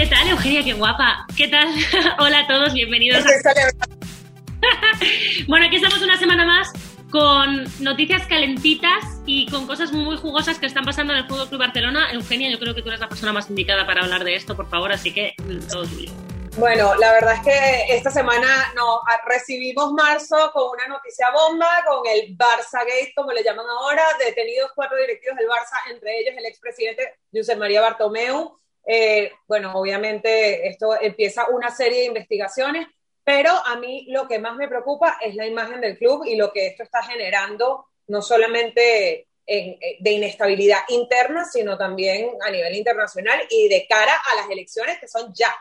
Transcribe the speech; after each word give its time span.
¿Qué 0.00 0.06
tal, 0.06 0.30
Eugenia? 0.30 0.64
Qué 0.64 0.72
guapa. 0.72 1.26
¿Qué 1.36 1.46
tal? 1.48 1.68
Hola 2.20 2.38
a 2.38 2.46
todos, 2.46 2.72
bienvenidos. 2.72 3.22
bueno, 5.46 5.66
aquí 5.66 5.76
estamos 5.76 6.00
una 6.00 6.16
semana 6.16 6.46
más 6.46 6.72
con 7.10 7.64
noticias 7.80 8.26
calentitas 8.26 9.04
y 9.26 9.46
con 9.50 9.66
cosas 9.66 9.92
muy 9.92 10.16
jugosas 10.16 10.58
que 10.58 10.64
están 10.64 10.86
pasando 10.86 11.12
en 11.12 11.18
el 11.18 11.28
Fútbol 11.28 11.50
Club 11.50 11.60
Barcelona. 11.60 12.10
Eugenia, 12.12 12.48
yo 12.48 12.58
creo 12.58 12.74
que 12.74 12.80
tú 12.80 12.88
eres 12.88 13.00
la 13.00 13.10
persona 13.10 13.34
más 13.34 13.50
indicada 13.50 13.86
para 13.86 14.00
hablar 14.00 14.24
de 14.24 14.36
esto, 14.36 14.56
por 14.56 14.70
favor, 14.70 14.90
así 14.90 15.12
que 15.12 15.34
todo 15.70 15.84
tuyo. 15.84 16.10
Bueno, 16.56 16.94
la 16.94 17.12
verdad 17.12 17.34
es 17.34 17.40
que 17.40 17.94
esta 17.94 18.10
semana 18.10 18.72
no, 18.74 19.02
recibimos 19.26 19.92
marzo 19.92 20.50
con 20.54 20.70
una 20.70 20.88
noticia 20.88 21.26
bomba, 21.30 21.84
con 21.86 22.06
el 22.06 22.38
Barça 22.38 22.86
Gate, 22.86 23.12
como 23.14 23.32
le 23.32 23.44
llaman 23.44 23.66
ahora, 23.68 24.02
detenidos 24.18 24.70
cuatro 24.74 24.96
directivos 24.96 25.36
del 25.36 25.46
Barça, 25.46 25.76
entre 25.90 26.20
ellos 26.20 26.34
el 26.38 26.46
expresidente 26.46 27.16
José 27.30 27.54
María 27.54 27.82
Bartomeu. 27.82 28.56
Eh, 28.92 29.30
bueno, 29.46 29.72
obviamente 29.74 30.66
esto 30.66 31.00
empieza 31.00 31.46
una 31.48 31.70
serie 31.70 32.00
de 32.00 32.06
investigaciones, 32.06 32.88
pero 33.22 33.52
a 33.64 33.76
mí 33.76 34.06
lo 34.08 34.26
que 34.26 34.40
más 34.40 34.56
me 34.56 34.66
preocupa 34.66 35.16
es 35.20 35.36
la 35.36 35.46
imagen 35.46 35.80
del 35.80 35.96
club 35.96 36.24
y 36.26 36.34
lo 36.34 36.50
que 36.52 36.66
esto 36.66 36.82
está 36.82 37.00
generando, 37.04 37.86
no 38.08 38.20
solamente 38.20 39.28
eh, 39.46 39.96
de 40.00 40.10
inestabilidad 40.10 40.80
interna, 40.88 41.44
sino 41.44 41.78
también 41.78 42.30
a 42.44 42.50
nivel 42.50 42.74
internacional 42.74 43.40
y 43.48 43.68
de 43.68 43.86
cara 43.88 44.12
a 44.12 44.34
las 44.34 44.50
elecciones 44.50 44.98
que 44.98 45.06
son 45.06 45.32
ya. 45.34 45.54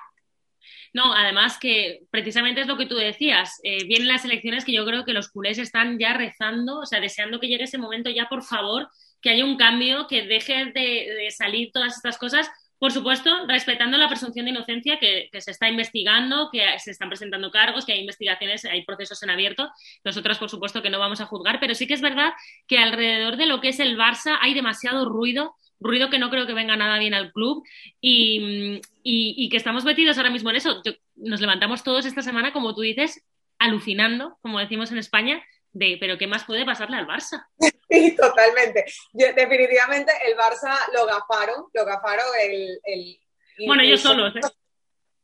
No, 0.92 1.14
además 1.14 1.60
que 1.60 2.02
precisamente 2.10 2.62
es 2.62 2.68
lo 2.68 2.78
que 2.78 2.88
tú 2.88 2.96
decías, 2.96 3.60
eh, 3.62 3.84
vienen 3.84 4.08
las 4.08 4.26
elecciones 4.26 4.66
que 4.66 4.74
yo 4.74 4.86
creo 4.88 5.06
que 5.06 5.14
los 5.14 5.30
culés 5.30 5.60
están 5.60 6.00
ya 6.00 6.16
rezando, 6.16 6.80
o 6.80 6.86
sea, 6.88 7.00
deseando 7.00 7.40
que 7.40 7.48
llegue 7.48 7.66
ese 7.66 7.78
momento 7.78 8.10
ya, 8.10 8.28
por 8.28 8.42
favor, 8.42 8.90
que 9.22 9.30
haya 9.30 9.46
un 9.46 9.58
cambio, 9.58 10.08
que 10.08 10.24
deje 10.24 10.66
de, 10.74 11.30
salir 11.30 11.72
todas 11.72 11.98
estas 11.98 12.18
cosas, 12.18 12.50
por 12.80 12.94
supuesto, 12.94 13.46
respetando 13.48 13.98
la 13.98 14.08
presunción 14.08 14.46
de 14.46 14.52
inocencia 14.52 15.00
que, 15.00 15.30
se 15.40 15.52
está 15.52 15.70
investigando, 15.70 16.50
que 16.52 16.64
se 16.80 16.92
están 16.92 17.10
presentando 17.10 17.52
cargos, 17.52 17.86
que 17.86 17.92
hay 17.92 18.00
investigaciones, 18.00 18.64
hay 18.66 18.86
procesos 18.86 19.22
en 19.22 19.30
abierto. 19.30 19.70
Nosotros, 20.06 20.38
por 20.38 20.50
supuesto, 20.50 20.82
que 20.82 20.90
no 20.90 20.98
vamos 20.98 21.20
a 21.20 21.26
juzgar, 21.26 21.60
pero 21.60 21.76
sí 21.76 21.88
que 21.88 21.94
es 21.94 22.02
verdad 22.02 22.32
que 22.68 22.78
alrededor 22.78 23.36
de 23.36 23.48
lo 23.48 23.60
que 23.60 23.70
es 23.70 23.80
el 23.80 23.98
Barça 23.98 24.38
hay 24.42 24.54
demasiado 24.54 25.06
ruido 25.06 25.56
ruido 25.82 26.10
que 26.10 26.20
no 26.20 26.30
creo 26.30 26.46
que 26.46 26.54
venga 26.54 26.76
nada 26.76 27.00
bien 27.00 27.14
al 27.14 27.32
club 27.32 27.64
y, 28.02 28.82
que 29.50 29.58
estamos 29.58 29.86
metidos 29.86 30.18
ahora 30.18 30.30
mismo 30.30 30.50
en 30.50 30.58
eso. 30.58 30.82
nos 31.16 31.42
levantamos 31.42 31.84
todos 31.84 32.06
esta 32.06 32.22
semana, 32.22 32.52
como 32.54 32.76
tú 32.76 32.82
dices, 32.82 33.24
alucinando, 33.58 34.38
como 34.42 34.60
decimos 34.60 34.92
en 34.92 34.98
España, 34.98 35.42
de 35.72 35.98
pero 36.00 36.18
¿qué 36.18 36.28
más 36.28 36.44
puede 36.46 36.66
pasarle 36.66 36.98
al 36.98 37.08
Barça? 37.08 37.46
Sí, 37.92 38.16
totalmente. 38.16 38.86
definitivamente 39.14 40.14
el 40.24 40.38
Barça 40.38 40.78
lo 40.94 41.08
gafaron, 41.08 41.66
lo 41.74 41.86
gafaron 41.86 42.24
el... 42.40 43.20
bueno, 43.66 43.82
ellos 43.82 44.02
solos, 44.02 44.36
¿eh? 44.36 44.42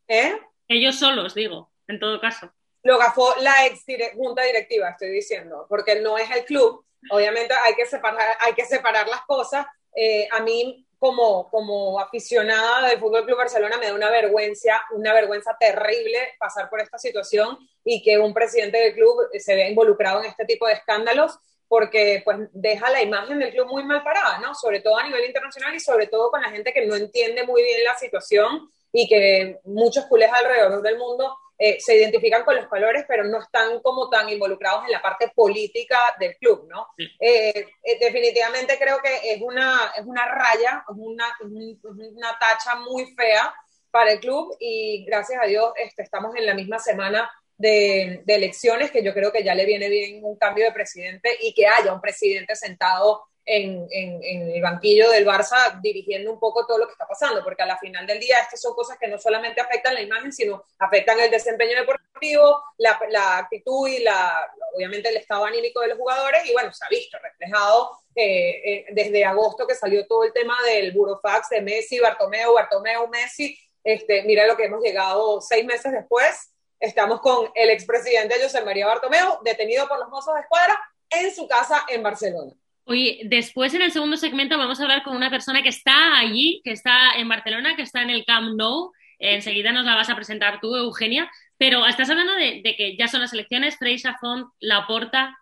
¿eh? 0.07 0.39
Ellos 0.67 0.97
solos, 0.97 1.35
digo, 1.35 1.71
en 1.87 1.99
todo 1.99 2.19
caso. 2.19 2.51
Lo 2.81 2.97
gafó 2.97 3.35
la 3.41 3.67
ex 3.67 3.85
junta 4.15 4.41
directiva, 4.41 4.89
estoy 4.89 5.11
diciendo, 5.11 5.67
porque 5.69 6.01
no 6.01 6.17
es 6.17 6.29
el 6.31 6.43
club. 6.43 6.83
Obviamente 7.11 7.53
hay 7.53 7.75
que 7.75 7.85
separar, 7.85 8.35
hay 8.39 8.53
que 8.53 8.65
separar 8.65 9.07
las 9.07 9.21
cosas, 9.21 9.67
eh, 9.95 10.27
a 10.31 10.39
mí 10.39 10.84
como, 10.99 11.49
como 11.49 11.99
aficionada 11.99 12.87
del 12.87 12.99
Fútbol 12.99 13.25
Club 13.25 13.37
Barcelona 13.37 13.77
me 13.77 13.87
da 13.87 13.93
una 13.93 14.09
vergüenza, 14.09 14.83
una 14.91 15.13
vergüenza 15.13 15.55
terrible 15.59 16.17
pasar 16.39 16.69
por 16.69 16.81
esta 16.81 16.97
situación 16.97 17.57
y 17.83 18.01
que 18.01 18.17
un 18.17 18.33
presidente 18.33 18.77
del 18.77 18.93
club 18.93 19.29
se 19.37 19.55
vea 19.55 19.69
involucrado 19.69 20.19
en 20.19 20.29
este 20.29 20.45
tipo 20.45 20.67
de 20.67 20.73
escándalos 20.73 21.37
porque 21.67 22.21
pues 22.23 22.37
deja 22.53 22.89
la 22.89 23.01
imagen 23.01 23.39
del 23.39 23.51
club 23.51 23.67
muy 23.67 23.83
mal 23.83 24.03
parada, 24.03 24.39
¿no? 24.39 24.53
Sobre 24.53 24.81
todo 24.81 24.97
a 24.97 25.03
nivel 25.03 25.25
internacional 25.25 25.73
y 25.73 25.79
sobre 25.79 26.07
todo 26.07 26.29
con 26.29 26.41
la 26.41 26.49
gente 26.49 26.71
que 26.73 26.85
no 26.85 26.95
entiende 26.95 27.43
muy 27.45 27.63
bien 27.63 27.83
la 27.83 27.97
situación 27.97 28.69
y 28.91 29.07
que 29.07 29.59
muchos 29.65 30.05
culés 30.05 30.31
alrededor 30.31 30.81
del 30.81 30.97
mundo 30.97 31.35
eh, 31.57 31.77
se 31.79 31.95
identifican 31.95 32.43
con 32.43 32.55
los 32.55 32.67
colores, 32.67 33.05
pero 33.07 33.23
no 33.23 33.39
están 33.39 33.79
como 33.81 34.09
tan 34.09 34.27
involucrados 34.29 34.85
en 34.85 34.91
la 34.91 35.01
parte 35.01 35.31
política 35.33 35.97
del 36.19 36.35
club, 36.37 36.67
¿no? 36.69 36.87
Eh, 36.97 37.67
eh, 37.81 37.99
definitivamente 37.99 38.77
creo 38.77 38.99
que 39.01 39.33
es 39.33 39.41
una, 39.41 39.93
es 39.97 40.05
una 40.05 40.25
raya, 40.25 40.83
es 40.89 40.95
una, 40.97 41.25
una 41.43 42.37
tacha 42.39 42.75
muy 42.75 43.05
fea 43.15 43.53
para 43.89 44.11
el 44.11 44.19
club 44.19 44.55
y 44.59 45.05
gracias 45.05 45.41
a 45.41 45.45
Dios 45.45 45.71
este, 45.77 46.03
estamos 46.03 46.35
en 46.35 46.45
la 46.45 46.53
misma 46.53 46.77
semana 46.79 47.31
de, 47.57 48.21
de, 48.25 48.35
elecciones 48.35 48.91
que 48.91 49.01
yo 49.01 49.13
creo 49.13 49.31
que 49.31 49.43
ya 49.43 49.55
le 49.55 49.65
viene 49.65 49.87
bien 49.87 50.25
un 50.25 50.37
cambio 50.37 50.65
de 50.65 50.73
presidente 50.73 51.29
y 51.41 51.53
que 51.53 51.67
haya 51.67 51.93
un 51.93 52.01
presidente 52.01 52.53
sentado 52.57 53.23
en, 53.45 53.87
el 53.91 54.61
banquillo 54.61 55.09
del 55.11 55.25
Barça 55.25 55.79
dirigiendo 55.81 56.31
un 56.31 56.39
poco 56.39 56.65
todo 56.65 56.79
lo 56.79 56.87
que 56.87 56.93
está 56.93 57.07
pasando, 57.07 57.43
porque 57.43 57.63
a 57.63 57.67
la 57.67 57.77
final 57.77 58.07
del 58.07 58.19
día 58.19 58.39
estas 58.39 58.61
son 58.61 58.73
cosas 58.73 58.97
que 58.97 59.07
no 59.07 59.17
solamente 59.17 59.61
afectan 59.61 59.93
la 59.93 60.01
imagen, 60.01 60.33
sino 60.33 60.63
afectan 60.79 61.19
el 61.19 61.29
desempeño 61.29 61.77
deportivo, 61.77 62.63
la, 62.77 63.37
actitud 63.37 63.87
y 63.87 63.99
la, 63.99 64.51
obviamente 64.75 65.09
el 65.09 65.17
estado 65.17 65.45
anímico 65.45 65.81
de 65.81 65.89
los 65.89 65.97
jugadores, 65.97 66.45
y 66.49 66.53
bueno, 66.53 66.73
se 66.73 66.85
ha 66.85 66.89
visto 66.89 67.17
reflejado 67.21 67.91
eh, 68.15 68.61
eh, 68.65 68.85
desde 68.91 69.25
agosto 69.25 69.67
que 69.67 69.75
salió 69.75 70.07
todo 70.07 70.23
el 70.23 70.33
tema 70.33 70.57
del 70.65 70.91
burofax 70.91 71.49
de 71.49 71.61
Messi, 71.61 71.99
Bartomeu, 71.99 72.53
Bartomeu, 72.53 73.07
Messi, 73.07 73.57
este, 73.83 74.23
mira 74.23 74.47
lo 74.47 74.57
que 74.57 74.65
hemos 74.65 74.81
llegado 74.81 75.39
seis 75.41 75.63
meses 75.65 75.91
después, 75.91 76.51
estamos 76.79 77.21
con 77.21 77.51
el 77.53 77.69
expresidente 77.69 78.41
José 78.41 78.63
María 78.63 78.87
Bartomeu, 78.87 79.39
detenido 79.43 79.87
por 79.87 79.99
los 79.99 80.09
mozos 80.09 80.33
de 80.33 80.41
escuadra 80.41 80.79
en 81.11 81.33
su 81.33 81.47
casa 81.47 81.85
en 81.87 82.01
Barcelona. 82.01 82.51
Oye, 82.87 83.21
después 83.25 83.73
en 83.73 83.81
el 83.81 83.91
segundo 83.91 84.15
segmento 84.15 84.59
vamos 84.59 84.79
a 84.79 84.83
hablar 84.83 85.01
con 85.01 85.15
una 85.15 85.31
persona 85.31 85.63
que 85.63 85.69
está 85.69 86.19
allí, 86.19 86.61
que 86.63 86.71
está 86.71 87.15
en 87.17 87.27
Barcelona, 87.27 87.75
que 87.75 87.81
está 87.81 88.03
en 88.03 88.11
el 88.11 88.25
Camp 88.25 88.55
Nou. 88.55 88.91
Enseguida 89.17 89.71
nos 89.71 89.85
la 89.85 89.95
vas 89.95 90.11
a 90.11 90.15
presentar 90.15 90.59
tú, 90.61 90.75
Eugenia. 90.75 91.31
Pero 91.57 91.87
estás 91.87 92.11
hablando 92.11 92.35
de, 92.35 92.61
que 92.77 92.95
ya 92.95 93.07
son 93.07 93.21
las 93.21 93.33
elecciones, 93.33 93.77
Frey, 93.77 93.97
Font, 94.21 94.51
Laporta. 94.59 95.35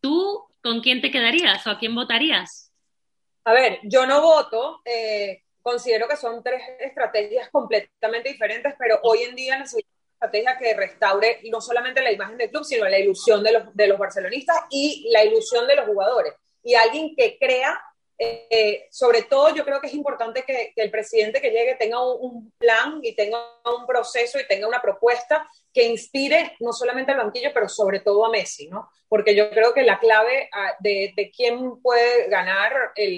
¿Tú 0.00 0.46
con 0.62 0.80
quién 0.80 1.02
te 1.02 1.10
quedarías 1.10 1.66
o 1.66 1.70
a 1.70 1.78
quién 1.78 1.94
votarías? 1.94 2.72
A 3.44 3.52
ver, 3.52 3.80
yo 3.82 4.06
no 4.06 4.22
voto. 4.22 4.80
Eh, 4.86 5.42
considero 5.60 6.08
que 6.08 6.16
son 6.16 6.42
tres 6.42 6.62
estrategias 6.80 7.50
completamente 7.50 8.30
diferentes, 8.30 8.74
pero 8.78 8.98
hoy 9.02 9.24
en 9.24 9.36
día 9.36 9.58
necesitamos 9.58 9.92
una 10.22 10.26
estrategia 10.26 10.58
que 10.58 10.74
restaure 10.74 11.40
no 11.50 11.60
solamente 11.60 12.00
la 12.00 12.12
imagen 12.12 12.38
del 12.38 12.48
club, 12.48 12.64
sino 12.64 12.88
la 12.88 12.98
ilusión 12.98 13.42
de 13.42 13.52
los, 13.52 13.74
de 13.76 13.88
los 13.88 13.98
barcelonistas 13.98 14.56
y 14.70 15.10
la 15.12 15.22
ilusión 15.22 15.66
de 15.66 15.76
los 15.76 15.84
jugadores 15.84 16.32
y 16.62 16.74
alguien 16.74 17.14
que 17.16 17.38
crea, 17.38 17.80
eh, 18.18 18.86
sobre 18.90 19.22
todo 19.22 19.54
yo 19.54 19.64
creo 19.64 19.80
que 19.80 19.88
es 19.88 19.94
importante 19.94 20.44
que, 20.44 20.72
el 20.76 20.90
presidente 20.90 21.40
que 21.40 21.50
llegue 21.50 21.74
tenga 21.74 22.04
un, 22.04 22.52
plan 22.58 23.00
y 23.02 23.14
tenga 23.14 23.38
un 23.64 23.86
proceso 23.86 24.38
y 24.38 24.46
tenga 24.46 24.68
una 24.68 24.80
propuesta 24.80 25.48
que 25.72 25.84
inspire 25.88 26.56
no 26.60 26.72
solamente 26.72 27.12
al 27.12 27.18
banquillo, 27.18 27.50
pero 27.52 27.68
sobre 27.68 28.00
todo 28.00 28.24
a 28.24 28.30
Messi, 28.30 28.68
¿no? 28.68 28.88
Porque 29.08 29.34
yo 29.34 29.50
creo 29.50 29.74
que 29.74 29.82
la 29.82 29.98
clave 29.98 30.48
ah, 30.52 30.74
de, 30.78 31.32
quién 31.34 31.80
puede 31.82 32.28
ganar 32.28 32.72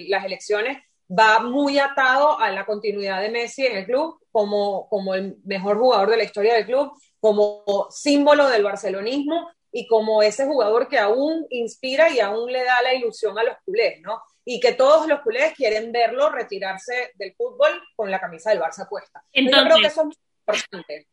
las 0.08 0.24
elecciones 0.24 0.78
va 1.10 1.40
muy 1.40 1.78
atado 1.78 2.38
a 2.40 2.50
la 2.50 2.64
continuidad 2.64 3.20
de 3.20 3.28
Messi 3.28 3.66
en 3.66 3.76
el 3.76 3.84
club 3.84 4.18
como, 4.30 4.88
como 4.88 5.14
el 5.14 5.36
mejor 5.44 5.78
jugador 5.78 6.10
de 6.10 6.16
la 6.16 6.24
historia 6.24 6.54
del 6.54 6.66
club, 6.66 6.92
como 7.20 7.88
símbolo 7.90 8.48
del 8.48 8.64
barcelonismo 8.64 9.50
y 9.76 9.88
como 9.88 10.22
ese 10.22 10.46
jugador 10.46 10.86
que 10.86 11.00
aún 11.00 11.48
inspira 11.50 12.08
y 12.08 12.20
aún 12.20 12.52
le 12.52 12.62
da 12.62 12.80
la 12.80 12.94
ilusión 12.94 13.36
a 13.36 13.42
los 13.42 13.56
culés, 13.64 14.00
¿no? 14.02 14.22
Y 14.44 14.60
que 14.60 14.72
todos 14.72 15.08
los 15.08 15.20
culés 15.22 15.52
quieren 15.54 15.90
verlo 15.90 16.30
retirarse 16.30 17.10
del 17.16 17.34
fútbol 17.34 17.82
con 17.96 18.08
la 18.08 18.20
camisa 18.20 18.50
del 18.50 18.60
Barça 18.60 18.88
puesta. 18.88 19.24
Entonces, 19.32 19.62
yo 19.62 19.66
creo 19.66 19.78
que 19.78 19.86
eso 19.88 20.08
es 20.08 20.16
importante. 20.46 21.08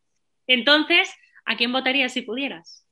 Entonces, 0.46 1.12
¿a 1.44 1.58
quién 1.58 1.72
votarías 1.72 2.14
si 2.14 2.22
pudieras? 2.22 2.86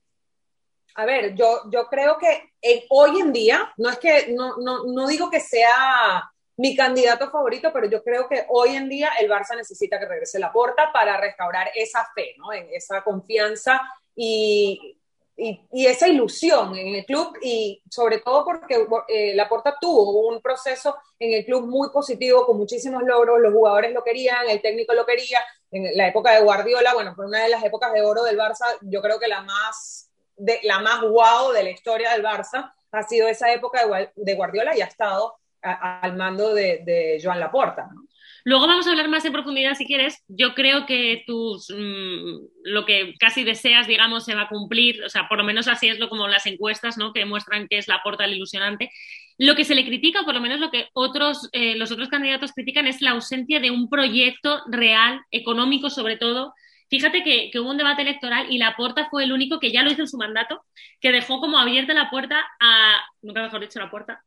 A 0.96 1.06
ver, 1.06 1.36
yo, 1.36 1.62
yo 1.72 1.86
creo 1.86 2.18
que 2.18 2.50
hoy 2.90 3.20
en 3.20 3.32
día, 3.32 3.72
no 3.78 3.92
es 3.92 4.00
que, 4.00 4.34
no, 4.36 4.58
no, 4.58 4.86
no 4.86 5.08
digo 5.08 5.30
que 5.30 5.40
sea 5.40 6.32
mi 6.58 6.76
candidato 6.76 7.30
favorito, 7.30 7.72
pero 7.72 7.88
yo 7.88 8.04
creo 8.04 8.28
que 8.28 8.46
hoy 8.50 8.76
en 8.76 8.90
día 8.90 9.12
el 9.20 9.30
Barça 9.30 9.56
necesita 9.56 10.00
que 10.00 10.08
regrese 10.08 10.40
la 10.40 10.52
porta 10.52 10.92
para 10.92 11.16
restaurar 11.18 11.70
esa 11.76 12.08
fe, 12.16 12.34
¿no? 12.40 12.52
En 12.52 12.68
esa 12.72 13.04
confianza 13.04 13.80
y 14.16 14.99
y, 15.40 15.86
esa 15.86 16.08
ilusión 16.08 16.76
en 16.76 16.96
el 16.96 17.06
club 17.06 17.38
y 17.42 17.82
sobre 17.90 18.20
todo 18.20 18.44
porque 18.44 18.86
eh, 19.08 19.34
Laporta 19.36 19.76
tuvo 19.80 20.28
un 20.28 20.42
proceso 20.42 20.98
en 21.18 21.34
el 21.34 21.46
club 21.46 21.66
muy 21.66 21.90
positivo 21.92 22.46
con 22.46 22.58
muchísimos 22.58 23.04
logros, 23.04 23.40
los 23.40 23.54
jugadores 23.54 23.94
lo 23.94 24.04
querían, 24.04 24.50
el 24.50 24.62
técnico 24.62 24.94
lo 24.94 25.06
quería, 25.06 25.40
en 25.72 25.96
la 25.96 26.08
época 26.08 26.32
de 26.32 26.42
Guardiola, 26.42 26.94
bueno, 26.94 27.16
fue 27.16 27.26
una 27.26 27.44
de 27.44 27.50
las 27.50 27.64
épocas 27.64 27.94
de 27.94 28.02
oro 28.02 28.24
del 28.24 28.38
Barça, 28.38 28.66
yo 28.82 29.02
creo 29.02 29.20
que 29.20 29.28
la 29.28 29.42
más, 29.42 30.12
de, 30.36 30.60
la 30.64 30.80
más 30.80 31.02
guau 31.02 31.52
de 31.52 31.64
la 31.64 31.70
historia 31.70 32.12
del 32.12 32.24
Barça 32.24 32.74
ha 32.92 33.04
sido 33.04 33.28
esa 33.28 33.52
época 33.54 33.82
de, 34.16 34.36
Guardiola 34.36 34.76
y 34.76 34.82
ha 34.82 34.86
estado 34.86 35.36
al 35.62 36.16
mando 36.18 36.54
de, 36.54 36.82
de 36.84 37.20
Joan 37.24 37.40
Laporta. 37.40 37.88
¿no? 37.94 38.09
Luego 38.46 38.68
vamos 38.68 38.88
a 38.88 38.92
hablar 38.92 39.10
más 39.10 39.26
en 39.26 39.34
profundidad 39.34 39.76
si 39.76 39.86
quieres. 39.86 40.24
Yo 40.28 40.54
creo 40.54 40.86
que 40.86 41.24
tus, 41.26 41.70
mm, 41.70 42.48
lo 42.64 42.86
que 42.86 43.16
casi 43.20 43.44
deseas, 43.44 43.88
digamos, 43.88 44.26
se 44.26 44.36
va 44.36 44.44
a 44.44 44.50
cumplir. 44.50 45.04
O 45.04 45.10
sea, 45.10 45.28
por 45.28 45.38
lo 45.38 45.44
menos 45.44 45.68
así 45.68 45.88
es 45.88 46.00
lo 46.00 46.10
como 46.10 46.28
las 46.28 46.46
encuestas, 46.46 46.98
¿no? 46.98 47.14
Que 47.14 47.26
muestran 47.26 47.68
que 47.68 47.78
es 47.78 47.88
la 47.88 48.02
porta 48.04 48.28
ilusionante. 48.28 48.92
Lo 49.38 49.56
que 49.56 49.66
se 49.66 49.76
le 49.76 49.86
critica, 49.86 50.22
o 50.22 50.26
por 50.26 50.34
lo 50.34 50.42
menos 50.42 50.60
lo 50.60 50.72
que 50.72 50.88
otros, 50.94 51.50
eh, 51.54 51.76
los 51.76 51.92
otros 51.92 52.10
candidatos 52.10 52.52
critican, 52.54 52.88
es 52.88 53.02
la 53.02 53.12
ausencia 53.12 53.60
de 53.60 53.72
un 53.72 53.90
proyecto 53.90 54.62
real, 54.70 55.22
económico 55.32 55.90
sobre 55.90 56.18
todo. 56.18 56.54
Fíjate 56.90 57.24
que, 57.24 57.52
hubo 57.60 57.70
un 57.70 57.78
debate 57.78 58.02
electoral 58.02 58.48
y 58.52 58.58
Laporta 58.58 59.10
fue 59.10 59.24
el 59.24 59.32
único 59.32 59.60
que 59.60 59.72
ya 59.72 59.84
lo 59.84 59.92
hizo 59.92 60.02
en 60.02 60.08
su 60.08 60.18
mandato, 60.18 60.66
que 61.00 61.12
dejó 61.12 61.40
como 61.40 61.60
abierta 61.60 61.94
la 61.94 62.10
puerta 62.10 62.46
a, 62.60 63.00
nunca 63.22 63.44
mejor 63.44 63.62
dicho 63.62 63.80
la 63.80 63.92
puerta, 63.92 64.24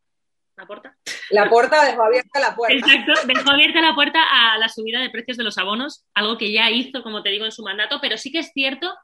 la 0.57 0.67
puerta. 0.67 0.97
La 1.31 1.49
puerta 1.49 1.85
dejó 1.85 2.03
abierta 2.03 2.41
la 2.41 2.55
puerta. 2.55 2.75
Exacto, 2.75 3.13
dejó 3.27 3.51
abierta 3.51 3.81
la 3.81 3.95
puerta 3.95 4.21
a 4.23 4.59
la 4.59 4.69
subida 4.69 5.01
de 5.01 5.11
precios 5.11 5.37
de 5.37 5.45
los 5.45 5.59
abonos, 5.59 6.05
algo 6.15 6.37
que 6.39 6.53
ya 6.53 6.71
hizo, 6.71 7.03
como 7.03 7.23
te 7.23 7.31
digo, 7.31 7.45
en 7.45 7.53
su 7.53 7.63
mandato, 7.63 7.99
pero 8.01 8.19
sí 8.19 8.31
que 8.31 8.41
es 8.41 8.53
cierto 8.53 8.95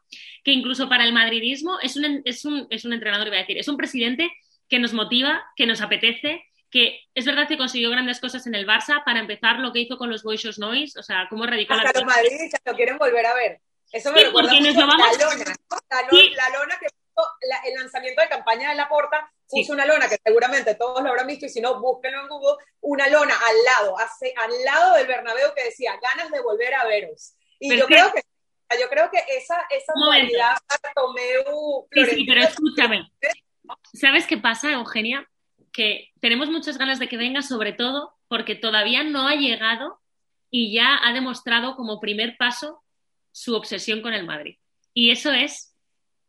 que 0.44 0.52
incluso 0.52 0.88
para 0.88 1.04
el 1.04 1.12
madridismo 1.12 1.78
es 1.80 1.96
un, 1.96 2.22
es 2.24 2.44
un, 2.44 2.66
es 2.70 2.84
un 2.84 2.92
entrenador, 2.92 3.28
iba 3.28 3.36
a 3.36 3.40
decir, 3.40 3.58
es 3.58 3.68
un 3.68 3.76
presidente 3.76 4.30
que 4.68 4.78
nos 4.78 4.92
motiva, 4.92 5.42
que 5.56 5.66
nos 5.66 5.80
apetece, 5.80 6.44
que 6.70 7.00
es 7.14 7.24
verdad 7.24 7.48
que 7.48 7.56
consiguió 7.56 7.90
grandes 7.90 8.20
cosas 8.20 8.46
en 8.46 8.54
el 8.54 8.66
Barça, 8.66 9.02
para 9.04 9.20
empezar 9.20 9.58
lo 9.58 9.72
que 9.72 9.80
hizo 9.80 9.96
con 9.96 10.10
los 10.10 10.22
Boys 10.22 10.58
Noise, 10.58 10.98
o 10.98 11.02
sea, 11.02 11.26
cómo 11.30 11.46
radical. 11.46 11.80
Hasta 11.80 12.00
los 12.00 12.06
madridistas 12.06 12.60
lo 12.64 12.74
quieren 12.74 12.98
volver 12.98 13.24
a 13.24 13.34
ver. 13.34 13.60
Eso 13.90 14.12
me 14.12 14.22
recuerda 14.22 14.52
mucho 14.52 14.72
la 14.72 14.86
lona, 14.86 15.44
la, 16.36 16.58
lona, 16.58 16.78
que 16.78 16.88
puso 16.90 17.28
el 17.64 17.74
lanzamiento 17.74 18.20
de 18.20 18.28
campaña 18.28 18.68
de 18.70 18.76
la 18.76 18.86
porta, 18.86 19.32
puso 19.48 19.72
una 19.72 19.86
lona 19.86 20.08
que 20.08 20.18
seguramente 20.22 20.74
todos 20.74 21.02
lo 21.02 21.08
habrán 21.08 21.26
visto 21.26 21.46
y 21.46 21.48
si 21.48 21.60
no, 21.60 21.80
búsquenlo 21.80 22.22
en 22.22 22.28
Google, 22.28 22.64
una 22.80 23.08
lona 23.08 23.34
al 23.34 23.56
lado, 23.64 23.98
hace, 23.98 24.32
al 24.36 24.50
lado 24.64 24.96
del 24.96 25.06
Bernabéu 25.06 25.54
que 25.54 25.64
decía, 25.64 25.98
ganas 26.02 26.30
de 26.30 26.40
volver 26.40 26.74
a 26.74 26.86
veros. 26.86 27.34
Y 27.58 27.76
yo 27.76 27.86
creo 27.86 28.12
que 28.12 28.22
yo 28.78 28.88
creo 28.90 29.10
que 29.10 29.18
esa, 29.34 29.56
esa 29.70 29.92
modalidad 29.96 30.58
Bartomeu, 30.82 31.88
sí, 31.90 32.04
sí, 32.04 32.24
pero 32.26 32.42
escúchame. 32.42 33.10
¿Sabes 33.94 34.26
qué 34.26 34.36
pasa, 34.36 34.72
Eugenia? 34.72 35.26
Que 35.72 36.10
tenemos 36.20 36.50
muchas 36.50 36.76
ganas 36.76 36.98
de 36.98 37.08
que 37.08 37.16
venga, 37.16 37.40
sobre 37.40 37.72
todo 37.72 38.14
porque 38.28 38.54
todavía 38.54 39.04
no 39.04 39.26
ha 39.26 39.36
llegado 39.36 40.00
y 40.50 40.74
ya 40.74 40.98
ha 41.02 41.12
demostrado 41.14 41.76
como 41.76 41.98
primer 41.98 42.36
paso 42.36 42.82
su 43.32 43.54
obsesión 43.54 44.02
con 44.02 44.12
el 44.12 44.26
Madrid. 44.26 44.58
Y 44.92 45.10
eso 45.12 45.32
es 45.32 45.74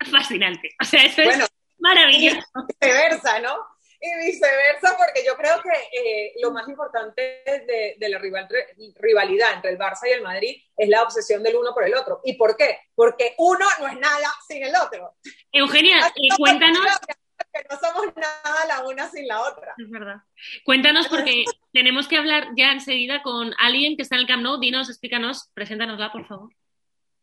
fascinante. 0.09 0.69
O 0.81 0.85
sea, 0.85 1.03
eso 1.03 1.21
es 1.21 1.49
maravilloso. 1.79 2.47
Y 2.55 2.87
viceversa, 2.87 3.39
¿no? 3.39 3.55
Y 4.01 4.25
viceversa, 4.25 4.95
porque 4.97 5.25
yo 5.25 5.35
creo 5.35 5.61
que 5.61 5.69
eh, 5.69 6.33
lo 6.41 6.51
más 6.51 6.67
importante 6.69 7.43
de, 7.45 7.95
de, 7.97 8.09
la 8.09 8.17
rivalidad 8.17 9.53
entre 9.53 9.71
el 9.71 9.77
Barça 9.77 10.07
y 10.07 10.11
el 10.11 10.21
Madrid 10.21 10.63
es 10.77 10.87
la 10.87 11.03
obsesión 11.03 11.43
del 11.43 11.57
uno 11.57 11.73
por 11.73 11.83
el 11.83 11.93
otro. 11.93 12.21
¿Y 12.23 12.33
por 12.33 12.55
qué? 12.55 12.79
Porque 12.95 13.35
uno 13.37 13.65
no 13.79 13.87
es 13.87 13.99
nada 13.99 14.31
sin 14.47 14.63
el 14.63 14.73
otro. 14.75 15.15
Eugenia, 15.51 16.07
eh, 16.07 16.29
cuéntanos 16.37 16.85
que 17.53 17.65
no 17.69 17.79
somos 17.79 18.15
nada 18.15 18.65
la 18.67 18.87
una 18.87 19.09
sin 19.09 19.27
la 19.27 19.41
otra. 19.41 19.73
Es 19.77 19.89
verdad. 19.89 20.17
Cuéntanos 20.63 21.07
porque 21.07 21.43
tenemos 21.73 22.07
que 22.07 22.17
hablar 22.17 22.49
ya 22.55 22.71
enseguida 22.71 23.21
con 23.21 23.53
alguien 23.57 23.95
que 23.95 24.03
está 24.03 24.15
en 24.15 24.21
el 24.21 24.27
Camp 24.27 24.43
Nou. 24.43 24.59
Dinos, 24.59 24.89
explícanos, 24.89 25.49
preséntanosla, 25.53 26.11
por 26.11 26.27
favor. 26.27 26.53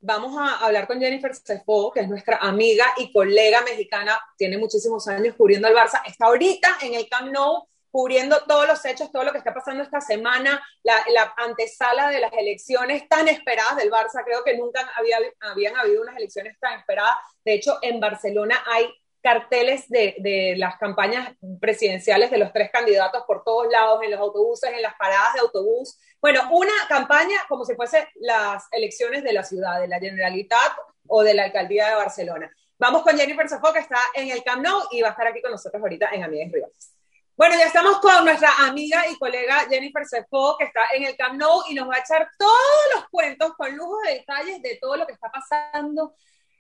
Vamos 0.09 0.39
a 0.39 0.65
hablar 0.65 0.87
con 0.87 1.01
Jennifer 1.01 1.35
Cefo, 1.35 1.91
que 1.91 1.99
es 1.99 2.09
nuestra 2.09 2.37
amiga 2.37 2.85
y 2.97 3.13
colega 3.13 3.63
mexicana, 3.63 4.17
tiene 4.37 4.57
muchísimos 4.57 5.09
años 5.09 5.35
cubriendo 5.37 5.67
al 5.67 5.75
Barça, 5.75 6.01
está 6.07 6.27
ahorita 6.27 6.77
en 6.83 6.95
el 6.95 7.09
Camp 7.09 7.33
Nou 7.33 7.67
cubriendo 7.91 8.41
todos 8.47 8.69
los 8.69 8.85
hechos, 8.85 9.11
todo 9.11 9.25
lo 9.25 9.33
que 9.33 9.39
está 9.39 9.53
pasando 9.53 9.83
esta 9.83 10.01
semana, 10.01 10.65
la, 10.85 10.95
la, 11.13 11.35
antesala 11.37 12.11
de 12.11 12.21
las 12.21 12.33
elecciones 12.35 13.09
tan 13.09 13.27
esperadas 13.27 13.79
del 13.79 13.91
Barça. 13.91 14.23
Creo 14.25 14.45
que 14.45 14.57
nunca 14.57 14.89
había, 14.97 15.19
habían 15.41 15.77
habido 15.77 16.03
unas 16.03 16.17
elecciones 16.17 16.57
tan 16.61 16.79
esperadas. 16.79 17.17
De 17.45 17.55
hecho, 17.55 17.79
en 17.83 17.99
Barcelona 17.99 18.63
hay 18.65 18.89
carteles 19.27 19.89
de, 19.89 20.55
las 20.57 20.77
campañas 20.79 21.35
presidenciales 21.61 22.31
de 22.31 22.39
los 22.39 22.53
tres 22.53 22.71
candidatos 22.71 23.25
por 23.27 23.43
todos 23.43 23.67
lados, 23.73 24.01
en 24.05 24.13
los 24.13 24.21
autobuses, 24.21 24.71
en 24.73 24.83
las 24.83 24.95
paradas 24.95 25.35
de 25.35 25.41
autobús. 25.41 25.99
Bueno, 26.21 26.49
una 26.53 26.71
campaña 26.89 27.37
como 27.49 27.65
si 27.65 27.75
fuese 27.75 28.07
las 28.21 28.69
elecciones 28.71 29.25
de 29.25 29.33
la 29.33 29.43
ciudad, 29.43 29.81
de 29.81 29.89
la 29.89 29.99
Generalitat 29.99 30.73
o 31.09 31.25
de 31.25 31.35
la 31.35 31.43
Alcaldía 31.43 31.89
de 31.89 31.97
Barcelona. 31.97 32.49
Vamos 32.79 33.03
con 33.03 33.19
Jennifer 33.19 33.49
Sofó, 33.49 33.73
que 33.73 33.81
está 33.81 33.99
en 34.15 34.31
el 34.31 34.45
Camp 34.45 34.63
Nou 34.63 34.83
y 34.93 35.01
va 35.01 35.09
a 35.09 35.11
estar 35.11 35.27
aquí 35.27 35.43
con 35.43 35.51
nosotros 35.51 35.83
ahorita 35.83 36.11
en 36.13 36.23
Amigas 36.23 36.53
Rivales. 36.53 36.93
Bueno, 37.37 37.57
ya 37.57 37.65
estamos 37.65 37.99
con 37.99 38.25
nuestra 38.25 38.51
amiga 38.69 39.09
y 39.11 39.19
colega 39.19 39.67
Jennifer 39.69 40.07
Sefo, 40.07 40.57
que 40.57 40.67
está 40.67 40.83
en 40.95 41.03
el 41.03 41.17
Camp 41.17 41.35
Nou 41.35 41.65
y 41.69 41.75
nos 41.75 41.89
va 41.89 41.97
a 41.97 41.99
echar 41.99 42.31
todos 42.39 42.95
los 42.95 43.09
cuentos 43.09 43.55
con 43.57 43.77
lujo 43.77 43.99
de 44.07 44.15
detalles 44.15 44.63
de 44.63 44.79
todo 44.81 44.97
lo 44.97 45.05
que 45.05 45.15
está 45.15 45.33
pasando 45.33 46.15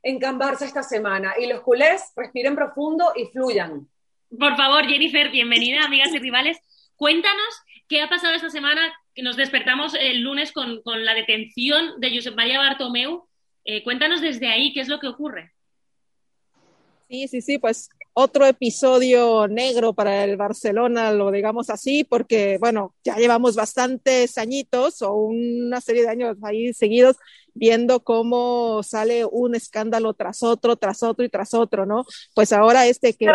en 0.06 0.20
esta 0.60 0.82
semana. 0.84 1.34
Y 1.38 1.46
los 1.46 1.60
culés 1.60 2.12
respiren 2.14 2.54
profundo 2.54 3.12
y 3.16 3.26
fluyan. 3.26 3.88
Por 4.38 4.56
favor, 4.56 4.86
Jennifer, 4.86 5.30
bienvenida, 5.30 5.84
amigas 5.84 6.12
y 6.14 6.18
rivales. 6.18 6.58
Cuéntanos 6.94 7.62
qué 7.88 8.02
ha 8.02 8.08
pasado 8.08 8.34
esta 8.34 8.50
semana, 8.50 8.92
que 9.14 9.22
nos 9.22 9.36
despertamos 9.36 9.94
el 9.94 10.20
lunes 10.20 10.52
con, 10.52 10.80
la 10.84 11.14
detención 11.14 12.00
de 12.00 12.14
Josep 12.14 12.36
María 12.36 12.58
Bartomeu. 12.58 13.26
Eh, 13.64 13.82
cuéntanos 13.82 14.20
desde 14.20 14.48
ahí 14.48 14.72
qué 14.72 14.80
es 14.80 14.88
lo 14.88 15.00
que 15.00 15.08
ocurre. 15.08 15.52
Sí, 17.08 17.26
sí, 17.26 17.40
sí, 17.40 17.58
pues 17.58 17.88
otro 18.18 18.46
episodio 18.46 19.46
negro 19.46 19.92
para 19.92 20.24
el 20.24 20.38
Barcelona, 20.38 21.12
lo 21.12 21.30
digamos 21.30 21.68
así, 21.68 22.02
porque, 22.02 22.56
bueno, 22.58 22.94
ya 23.04 23.16
llevamos 23.16 23.56
bastantes 23.56 24.38
añitos 24.38 25.02
o 25.02 25.12
una 25.12 25.82
serie 25.82 26.00
de 26.00 26.08
años 26.08 26.38
ahí 26.42 26.72
seguidos 26.72 27.16
viendo 27.52 28.00
cómo 28.00 28.82
sale 28.82 29.26
un 29.26 29.54
escándalo 29.54 30.14
tras 30.14 30.42
otro, 30.42 30.76
tras 30.76 31.02
otro 31.02 31.26
y 31.26 31.28
tras 31.28 31.52
otro, 31.52 31.84
¿no? 31.84 32.06
Pues 32.34 32.54
ahora 32.54 32.86
este 32.86 33.12
que... 33.12 33.26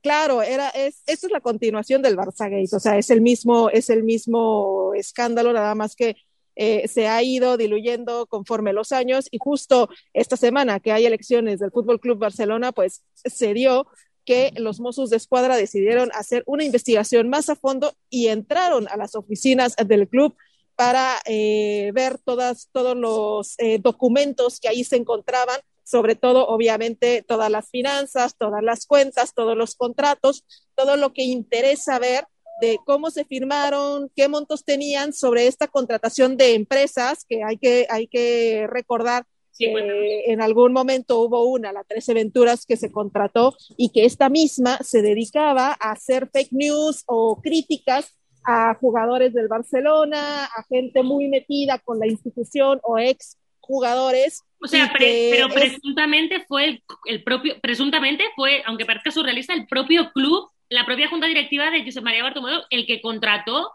claro, 0.00 0.40
era, 0.40 0.70
es, 0.70 1.02
esto 1.06 1.26
es 1.26 1.32
la 1.32 1.40
continuación 1.40 2.00
del 2.00 2.16
Barça 2.16 2.50
Gate, 2.50 2.74
o 2.74 2.80
sea, 2.80 2.96
es 2.96 3.10
el 3.10 3.20
mismo, 3.20 3.68
es 3.68 3.90
el 3.90 4.02
mismo 4.02 4.92
escándalo, 4.94 5.52
nada 5.52 5.74
más 5.74 5.94
que 5.94 6.16
eh, 6.62 6.88
se 6.88 7.08
ha 7.08 7.22
ido 7.22 7.56
diluyendo 7.56 8.26
conforme 8.26 8.74
los 8.74 8.92
años 8.92 9.28
y 9.30 9.38
justo 9.38 9.88
esta 10.12 10.36
semana 10.36 10.78
que 10.78 10.92
hay 10.92 11.06
elecciones 11.06 11.58
del 11.58 11.70
Fútbol 11.70 11.98
Club 11.98 12.18
Barcelona, 12.18 12.70
pues 12.70 13.02
se 13.14 13.54
dio 13.54 13.86
que 14.26 14.52
los 14.56 14.78
Mossos 14.78 15.08
de 15.08 15.16
Escuadra 15.16 15.56
decidieron 15.56 16.10
hacer 16.12 16.42
una 16.44 16.62
investigación 16.62 17.30
más 17.30 17.48
a 17.48 17.56
fondo 17.56 17.94
y 18.10 18.26
entraron 18.26 18.88
a 18.88 18.98
las 18.98 19.14
oficinas 19.14 19.74
del 19.74 20.06
club 20.06 20.36
para 20.76 21.16
eh, 21.24 21.92
ver 21.94 22.18
todas, 22.18 22.68
todos 22.72 22.94
los 22.94 23.54
eh, 23.56 23.78
documentos 23.78 24.60
que 24.60 24.68
ahí 24.68 24.84
se 24.84 24.96
encontraban, 24.96 25.60
sobre 25.82 26.14
todo, 26.14 26.46
obviamente, 26.46 27.24
todas 27.26 27.50
las 27.50 27.70
finanzas, 27.70 28.36
todas 28.36 28.62
las 28.62 28.84
cuentas, 28.84 29.32
todos 29.32 29.56
los 29.56 29.76
contratos, 29.76 30.44
todo 30.74 30.98
lo 30.98 31.14
que 31.14 31.22
interesa 31.22 31.98
ver 31.98 32.26
de 32.60 32.78
cómo 32.84 33.10
se 33.10 33.24
firmaron, 33.24 34.10
qué 34.14 34.28
montos 34.28 34.64
tenían 34.64 35.12
sobre 35.12 35.46
esta 35.46 35.66
contratación 35.66 36.36
de 36.36 36.54
empresas, 36.54 37.24
que 37.28 37.42
hay 37.42 37.56
que, 37.56 37.86
hay 37.90 38.06
que 38.06 38.66
recordar 38.68 39.24
que 39.58 40.24
en 40.26 40.40
algún 40.40 40.72
momento 40.72 41.20
hubo 41.20 41.44
una, 41.44 41.72
la 41.72 41.84
13 41.84 42.14
Venturas, 42.14 42.64
que 42.64 42.76
se 42.76 42.90
contrató 42.90 43.54
y 43.76 43.90
que 43.90 44.06
esta 44.06 44.30
misma 44.30 44.78
se 44.78 45.02
dedicaba 45.02 45.76
a 45.78 45.92
hacer 45.92 46.30
fake 46.32 46.52
news 46.52 47.04
o 47.06 47.40
críticas 47.42 48.16
a 48.44 48.74
jugadores 48.80 49.34
del 49.34 49.48
Barcelona, 49.48 50.44
a 50.44 50.62
gente 50.68 51.02
muy 51.02 51.28
metida 51.28 51.78
con 51.78 51.98
la 51.98 52.06
institución 52.06 52.80
o 52.82 52.98
ex 52.98 53.36
jugadores. 53.60 54.42
O 54.62 54.66
sea, 54.66 54.92
pero 54.98 55.48
presuntamente 55.48 56.44
fue 56.48 56.82
el, 57.06 57.22
propio, 57.22 57.60
presuntamente 57.60 58.24
fue, 58.34 58.62
aunque 58.66 58.86
parezca 58.86 59.10
surrealista, 59.10 59.54
el 59.54 59.66
propio 59.66 60.10
club, 60.12 60.48
la 60.70 60.86
propia 60.86 61.08
junta 61.08 61.26
directiva 61.26 61.70
de 61.70 61.84
José 61.84 62.00
María 62.00 62.22
Bartomeu, 62.22 62.62
el 62.70 62.86
que 62.86 63.02
contrató 63.02 63.72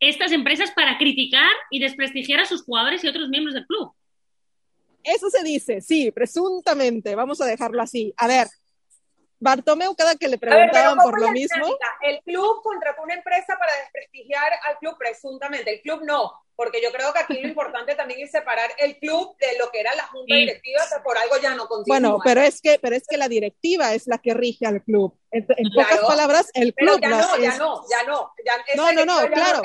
estas 0.00 0.32
empresas 0.32 0.72
para 0.72 0.98
criticar 0.98 1.50
y 1.70 1.78
desprestigiar 1.78 2.40
a 2.40 2.44
sus 2.44 2.64
jugadores 2.64 3.02
y 3.02 3.08
otros 3.08 3.28
miembros 3.28 3.54
del 3.54 3.64
club. 3.66 3.92
Eso 5.04 5.30
se 5.30 5.42
dice, 5.44 5.80
sí, 5.80 6.10
presuntamente, 6.10 7.14
vamos 7.14 7.40
a 7.40 7.46
dejarlo 7.46 7.80
así. 7.80 8.12
A 8.16 8.26
ver, 8.26 8.48
Bartomeu, 9.42 9.94
cada 9.96 10.14
que 10.14 10.28
le 10.28 10.38
preguntaban 10.38 10.98
por 10.98 11.20
lo 11.20 11.32
mismo. 11.32 11.76
El 12.00 12.22
club 12.22 12.62
contrató 12.62 13.02
una 13.02 13.14
empresa 13.14 13.56
para 13.58 13.72
desprestigiar 13.80 14.52
al 14.68 14.78
club, 14.78 14.96
presuntamente. 14.96 15.74
El 15.74 15.80
club 15.82 16.02
no, 16.04 16.32
porque 16.54 16.80
yo 16.80 16.92
creo 16.92 17.12
que 17.12 17.18
aquí 17.18 17.40
lo 17.40 17.48
importante 17.48 17.96
también 17.96 18.20
es 18.20 18.30
separar 18.30 18.70
el 18.78 18.98
club 18.98 19.36
de 19.38 19.58
lo 19.58 19.70
que 19.72 19.80
era 19.80 19.94
la 19.96 20.06
junta 20.06 20.34
directiva, 20.34 20.82
que 20.88 21.02
por 21.02 21.18
algo 21.18 21.36
ya 21.42 21.54
no 21.54 21.66
continúa. 21.66 21.98
Bueno, 21.98 22.18
pero 22.22 22.40
es 22.40 22.60
que, 22.60 22.78
pero 22.80 22.94
es 22.94 23.04
que 23.08 23.16
la 23.16 23.28
directiva 23.28 23.94
es 23.94 24.06
la 24.06 24.18
que 24.18 24.32
rige 24.32 24.64
al 24.64 24.80
club. 24.82 25.18
En, 25.32 25.44
pocas 25.74 26.00
palabras, 26.06 26.50
el 26.54 26.72
club. 26.72 27.00
Pero 27.00 27.10
ya 27.10 27.56
no, 27.58 27.84
ya 27.90 28.02
no, 28.04 28.32
ya 28.44 28.56
no, 28.76 28.92
no, 28.92 29.04
no, 29.04 29.22
no, 29.22 29.28
claro. 29.28 29.62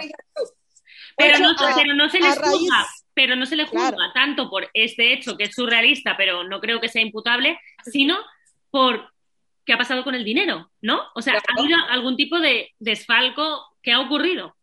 pero, 1.16 1.38
no, 1.38 1.56
pero 1.76 1.94
no 1.94 2.10
se 2.10 2.20
les 2.20 2.40
juzga, 2.40 2.88
pero 3.14 3.36
no 3.36 3.46
se 3.46 3.56
le 3.56 3.68
juzga 3.68 4.12
tanto 4.16 4.50
por 4.50 4.68
este 4.74 5.14
hecho 5.14 5.38
que 5.38 5.44
es 5.44 5.54
surrealista, 5.54 6.18
pero 6.18 6.46
no 6.46 6.60
creo 6.60 6.82
que 6.82 6.90
sea 6.90 7.04
imputable, 7.04 7.60
sino 7.86 8.18
por 8.72 9.12
qué 9.68 9.74
ha 9.74 9.78
pasado 9.78 10.04
con 10.06 10.16
el 10.16 10.24
dinero, 10.24 10.72
¿no? 10.82 11.00
O 11.14 11.22
sea, 11.22 11.34
¿ha 11.34 11.60
habido 11.62 11.78
algún 11.90 12.16
tipo 12.16 12.40
de 12.40 12.70
desfalco 12.80 13.44
que 13.84 13.92
ha 13.92 14.00
ocurrido? 14.00 14.56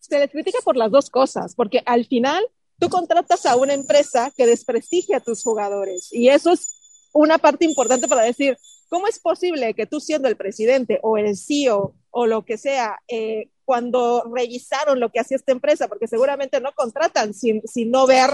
Se 0.00 0.18
le 0.18 0.28
critica 0.28 0.58
por 0.62 0.76
las 0.76 0.90
dos 0.90 1.08
cosas, 1.08 1.54
porque 1.56 1.82
al 1.86 2.04
final 2.04 2.44
tú 2.78 2.90
contratas 2.90 3.46
a 3.46 3.56
una 3.56 3.72
empresa 3.72 4.30
que 4.36 4.46
desprestigia 4.46 5.16
a 5.16 5.20
tus 5.20 5.42
jugadores 5.42 6.12
y 6.12 6.28
eso 6.28 6.52
es 6.52 7.08
una 7.12 7.38
parte 7.38 7.64
importante 7.64 8.06
para 8.06 8.22
decir, 8.22 8.58
¿cómo 8.90 9.08
es 9.08 9.18
posible 9.18 9.72
que 9.72 9.86
tú 9.86 9.98
siendo 9.98 10.28
el 10.28 10.36
presidente 10.36 11.00
o 11.02 11.16
el 11.16 11.34
CEO 11.34 11.94
o 12.10 12.26
lo 12.26 12.44
que 12.44 12.58
sea, 12.58 12.98
eh, 13.08 13.48
cuando 13.64 14.30
revisaron 14.30 15.00
lo 15.00 15.10
que 15.10 15.20
hacía 15.20 15.38
esta 15.38 15.52
empresa, 15.52 15.88
porque 15.88 16.06
seguramente 16.06 16.60
no 16.60 16.72
contratan 16.72 17.32
sin, 17.32 17.66
sin 17.66 17.90
no 17.90 18.06
ver 18.06 18.28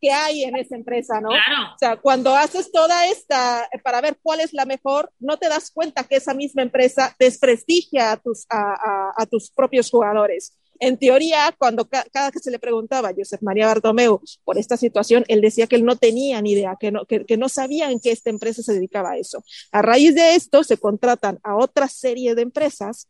qué 0.00 0.10
hay 0.10 0.44
en 0.44 0.56
esa 0.56 0.76
empresa, 0.76 1.20
¿no? 1.20 1.28
Claro. 1.28 1.74
O 1.74 1.78
sea, 1.78 1.96
cuando 1.96 2.34
haces 2.34 2.72
toda 2.72 3.06
esta, 3.06 3.68
para 3.84 4.00
ver 4.00 4.18
cuál 4.22 4.40
es 4.40 4.52
la 4.52 4.64
mejor, 4.64 5.12
no 5.18 5.38
te 5.38 5.48
das 5.48 5.70
cuenta 5.70 6.04
que 6.04 6.16
esa 6.16 6.34
misma 6.34 6.62
empresa 6.62 7.14
desprestigia 7.18 8.12
a 8.12 8.16
tus, 8.16 8.46
a, 8.48 8.72
a, 8.72 9.12
a 9.16 9.26
tus 9.26 9.50
propios 9.50 9.90
jugadores. 9.90 10.56
En 10.82 10.96
teoría, 10.96 11.54
cuando 11.58 11.86
ca 11.86 12.06
cada 12.10 12.30
que 12.30 12.38
se 12.38 12.50
le 12.50 12.58
preguntaba 12.58 13.10
a 13.10 13.14
Josep 13.14 13.42
María 13.42 13.66
Bartomeu 13.66 14.18
por 14.44 14.56
esta 14.56 14.78
situación, 14.78 15.24
él 15.28 15.42
decía 15.42 15.66
que 15.66 15.76
él 15.76 15.84
no 15.84 15.96
tenía 15.96 16.40
ni 16.40 16.52
idea, 16.52 16.74
que 16.80 16.90
no, 16.90 17.04
que, 17.04 17.26
que 17.26 17.36
no 17.36 17.50
sabía 17.50 17.90
en 17.90 18.00
qué 18.00 18.12
esta 18.12 18.30
empresa 18.30 18.62
se 18.62 18.72
dedicaba 18.72 19.10
a 19.10 19.18
eso. 19.18 19.44
A 19.72 19.82
raíz 19.82 20.14
de 20.14 20.34
esto, 20.34 20.64
se 20.64 20.78
contratan 20.78 21.38
a 21.42 21.54
otra 21.56 21.86
serie 21.86 22.34
de 22.34 22.42
empresas 22.42 23.08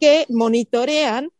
que 0.00 0.26
monitorean 0.28 1.30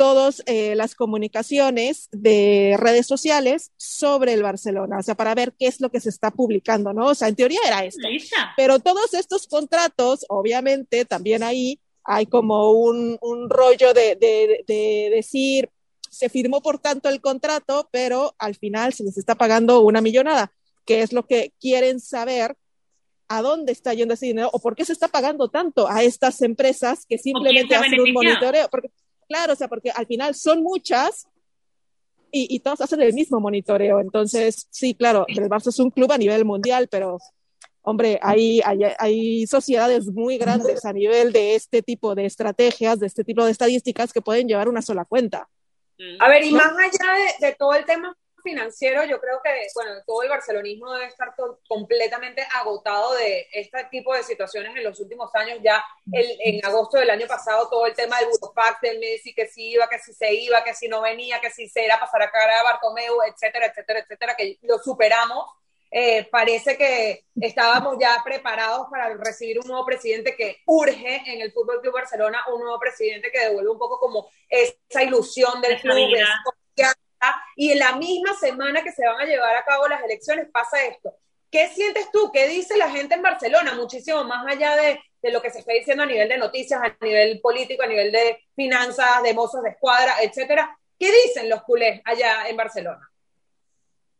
todas 0.00 0.42
eh, 0.46 0.74
las 0.76 0.94
comunicaciones 0.94 2.08
de 2.10 2.74
redes 2.78 3.06
sociales 3.06 3.70
sobre 3.76 4.32
el 4.32 4.42
Barcelona, 4.42 4.96
o 5.00 5.02
sea, 5.02 5.14
para 5.14 5.34
ver 5.34 5.52
qué 5.58 5.66
es 5.66 5.78
lo 5.82 5.90
que 5.90 6.00
se 6.00 6.08
está 6.08 6.30
publicando, 6.30 6.94
¿no? 6.94 7.08
O 7.08 7.14
sea, 7.14 7.28
en 7.28 7.36
teoría 7.36 7.60
era 7.66 7.84
esto. 7.84 8.08
Pero 8.56 8.78
todos 8.78 9.12
estos 9.12 9.46
contratos, 9.46 10.24
obviamente, 10.30 11.04
también 11.04 11.42
ahí 11.42 11.80
hay 12.02 12.24
como 12.24 12.70
un, 12.70 13.18
un 13.20 13.50
rollo 13.50 13.92
de, 13.92 14.16
de, 14.16 14.64
de, 14.66 15.10
decir, 15.14 15.68
se 16.08 16.30
firmó 16.30 16.62
por 16.62 16.78
tanto 16.78 17.10
el 17.10 17.20
contrato, 17.20 17.86
pero 17.92 18.34
al 18.38 18.54
final 18.54 18.94
se 18.94 19.04
les 19.04 19.18
está 19.18 19.34
pagando 19.34 19.82
una 19.82 20.00
millonada, 20.00 20.50
que 20.86 21.02
es 21.02 21.12
lo 21.12 21.26
que 21.26 21.52
quieren 21.60 22.00
saber 22.00 22.56
a 23.28 23.42
dónde 23.42 23.72
está 23.72 23.92
yendo 23.92 24.14
ese 24.14 24.24
dinero 24.24 24.48
o 24.54 24.60
por 24.60 24.74
qué 24.74 24.86
se 24.86 24.94
está 24.94 25.08
pagando 25.08 25.50
tanto 25.50 25.86
a 25.86 26.02
estas 26.02 26.40
empresas 26.40 27.04
que 27.06 27.18
simplemente 27.18 27.74
hacen 27.74 28.00
un 28.00 28.14
monitoreo. 28.14 28.66
Porque, 28.70 28.88
claro, 29.30 29.52
o 29.52 29.56
sea, 29.56 29.68
porque 29.68 29.90
al 29.92 30.06
final 30.06 30.34
son 30.34 30.60
muchas 30.62 31.28
y, 32.32 32.54
y 32.54 32.58
todos 32.60 32.80
hacen 32.80 33.00
el 33.00 33.12
mismo 33.12 33.38
monitoreo. 33.38 34.00
Entonces, 34.00 34.66
sí, 34.70 34.94
claro, 34.94 35.24
el 35.28 35.48
Barça 35.48 35.68
es 35.68 35.78
un 35.78 35.90
club 35.90 36.10
a 36.10 36.18
nivel 36.18 36.44
mundial, 36.44 36.88
pero 36.90 37.18
hombre, 37.82 38.18
hay, 38.22 38.60
hay, 38.64 38.80
hay, 38.98 39.46
sociedades 39.46 40.06
muy 40.08 40.36
grandes 40.36 40.84
a 40.84 40.92
nivel 40.92 41.32
de 41.32 41.54
este 41.54 41.80
tipo 41.80 42.16
de 42.16 42.26
estrategias, 42.26 42.98
de 42.98 43.06
este 43.06 43.22
tipo 43.22 43.44
de 43.44 43.52
estadísticas 43.52 44.12
que 44.12 44.20
pueden 44.20 44.48
llevar 44.48 44.68
una 44.68 44.82
sola 44.82 45.04
cuenta. 45.04 45.48
A 46.18 46.28
ver, 46.28 46.44
y 46.44 46.50
más 46.50 46.72
allá 46.72 47.14
de, 47.40 47.46
de 47.46 47.54
todo 47.54 47.74
el 47.74 47.84
tema 47.84 48.16
financiero, 48.42 49.04
yo 49.04 49.20
creo 49.20 49.40
que, 49.42 49.50
bueno, 49.74 49.92
todo 50.06 50.22
el 50.22 50.28
barcelonismo 50.28 50.92
debe 50.92 51.06
estar 51.06 51.34
completamente 51.68 52.46
agotado 52.54 53.14
de 53.14 53.48
este 53.52 53.84
tipo 53.90 54.14
de 54.14 54.22
situaciones 54.22 54.74
en 54.76 54.84
los 54.84 54.98
últimos 55.00 55.34
años. 55.34 55.58
Ya 55.62 55.84
el, 56.12 56.36
en 56.40 56.64
agosto 56.64 56.98
del 56.98 57.10
año 57.10 57.26
pasado, 57.26 57.68
todo 57.68 57.86
el 57.86 57.94
tema 57.94 58.18
del 58.18 58.28
Burofax, 58.28 58.80
del 58.80 58.98
Messi, 58.98 59.34
que 59.34 59.46
si 59.46 59.70
iba, 59.70 59.88
que 59.88 59.98
si 59.98 60.12
se 60.12 60.32
iba, 60.34 60.62
que 60.64 60.74
si 60.74 60.88
no 60.88 61.00
venía, 61.00 61.40
que 61.40 61.50
si 61.50 61.68
se 61.68 61.84
era 61.84 61.98
pasar 61.98 62.22
a 62.22 62.30
cara 62.30 62.60
a 62.60 62.64
Bartomeu, 62.64 63.22
etcétera, 63.22 63.66
etcétera, 63.66 64.00
etcétera, 64.00 64.34
que 64.36 64.58
lo 64.62 64.78
superamos. 64.78 65.46
Eh, 65.92 66.28
parece 66.30 66.76
que 66.76 67.24
estábamos 67.40 67.96
ya 68.00 68.22
preparados 68.24 68.86
para 68.88 69.12
recibir 69.14 69.58
un 69.58 69.66
nuevo 69.66 69.84
presidente 69.84 70.36
que 70.36 70.58
urge 70.66 71.22
en 71.26 71.40
el 71.40 71.50
Fútbol 71.52 71.80
Club 71.80 71.94
Barcelona, 71.94 72.44
un 72.52 72.60
nuevo 72.60 72.78
presidente 72.78 73.32
que 73.32 73.40
devuelve 73.40 73.70
un 73.70 73.78
poco 73.78 73.98
como 73.98 74.30
esa 74.48 75.02
ilusión 75.02 75.60
del 75.60 75.80
club, 75.80 75.96
y 77.56 77.72
en 77.72 77.78
la 77.78 77.96
misma 77.96 78.34
semana 78.34 78.82
que 78.82 78.92
se 78.92 79.06
van 79.06 79.20
a 79.20 79.24
llevar 79.24 79.56
a 79.56 79.64
cabo 79.64 79.88
las 79.88 80.02
elecciones 80.02 80.48
pasa 80.50 80.84
esto. 80.84 81.14
¿Qué 81.50 81.68
sientes 81.68 82.10
tú? 82.12 82.30
¿Qué 82.32 82.48
dice 82.48 82.76
la 82.76 82.90
gente 82.90 83.14
en 83.14 83.22
Barcelona? 83.22 83.74
Muchísimo 83.74 84.22
más 84.24 84.46
allá 84.46 84.76
de, 84.76 85.00
de, 85.20 85.32
lo 85.32 85.42
que 85.42 85.50
se 85.50 85.58
está 85.58 85.72
diciendo 85.72 86.04
a 86.04 86.06
nivel 86.06 86.28
de 86.28 86.38
noticias, 86.38 86.80
a 86.80 86.96
nivel 87.04 87.40
político, 87.40 87.82
a 87.82 87.88
nivel 87.88 88.12
de 88.12 88.38
finanzas, 88.54 89.22
de 89.22 89.34
mozos 89.34 89.62
de 89.62 89.70
escuadra, 89.70 90.14
etcétera. 90.22 90.78
¿Qué 90.98 91.10
dicen 91.24 91.48
los 91.48 91.62
culés 91.62 92.00
allá 92.04 92.48
en 92.48 92.56
Barcelona? 92.56 93.10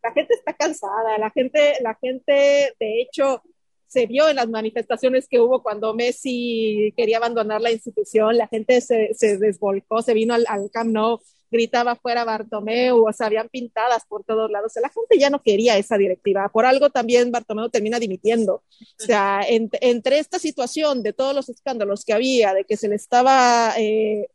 La 0.02 0.12
gente 0.12 0.34
está 0.34 0.54
cansada, 0.54 1.18
la 1.18 1.30
gente, 1.30 1.74
la 1.82 1.94
gente, 1.94 2.74
de 2.80 3.00
hecho, 3.00 3.42
se 3.86 4.06
vio 4.06 4.28
en 4.28 4.36
las 4.36 4.48
manifestaciones 4.48 5.28
que 5.28 5.40
hubo 5.40 5.62
cuando 5.62 5.94
Messi 5.94 6.92
quería 6.96 7.18
abandonar 7.18 7.60
la 7.60 7.70
institución, 7.70 8.36
la 8.36 8.48
gente 8.48 8.80
se, 8.80 9.14
se 9.14 9.36
desvolcó, 9.36 10.00
se 10.00 10.14
vino 10.14 10.32
al, 10.32 10.46
al 10.48 10.70
Camp 10.72 10.90
Nou 10.90 11.20
gritaba 11.50 11.96
fuera 11.96 12.24
Bartomeu, 12.24 13.04
o 13.06 13.12
sea, 13.12 13.26
habían 13.26 13.48
pintadas 13.48 14.04
por 14.06 14.24
todos 14.24 14.50
lados. 14.50 14.72
O 14.72 14.74
sea, 14.74 14.82
la 14.82 14.88
gente 14.88 15.18
ya 15.18 15.30
no 15.30 15.42
quería 15.42 15.76
esa 15.76 15.98
directiva. 15.98 16.48
Por 16.52 16.66
algo 16.66 16.90
también 16.90 17.30
Bartomeu 17.30 17.68
termina 17.68 17.98
dimitiendo. 17.98 18.54
O 18.80 19.04
sea, 19.04 19.40
en, 19.46 19.70
entre 19.80 20.18
esta 20.18 20.38
situación 20.38 21.02
de 21.02 21.12
todos 21.12 21.34
los 21.34 21.48
escándalos 21.48 22.04
que 22.04 22.12
había, 22.12 22.54
de 22.54 22.64
que 22.64 22.76
se 22.76 22.88
le 22.88 22.96
estaba 22.96 23.74
eh, 23.78 24.28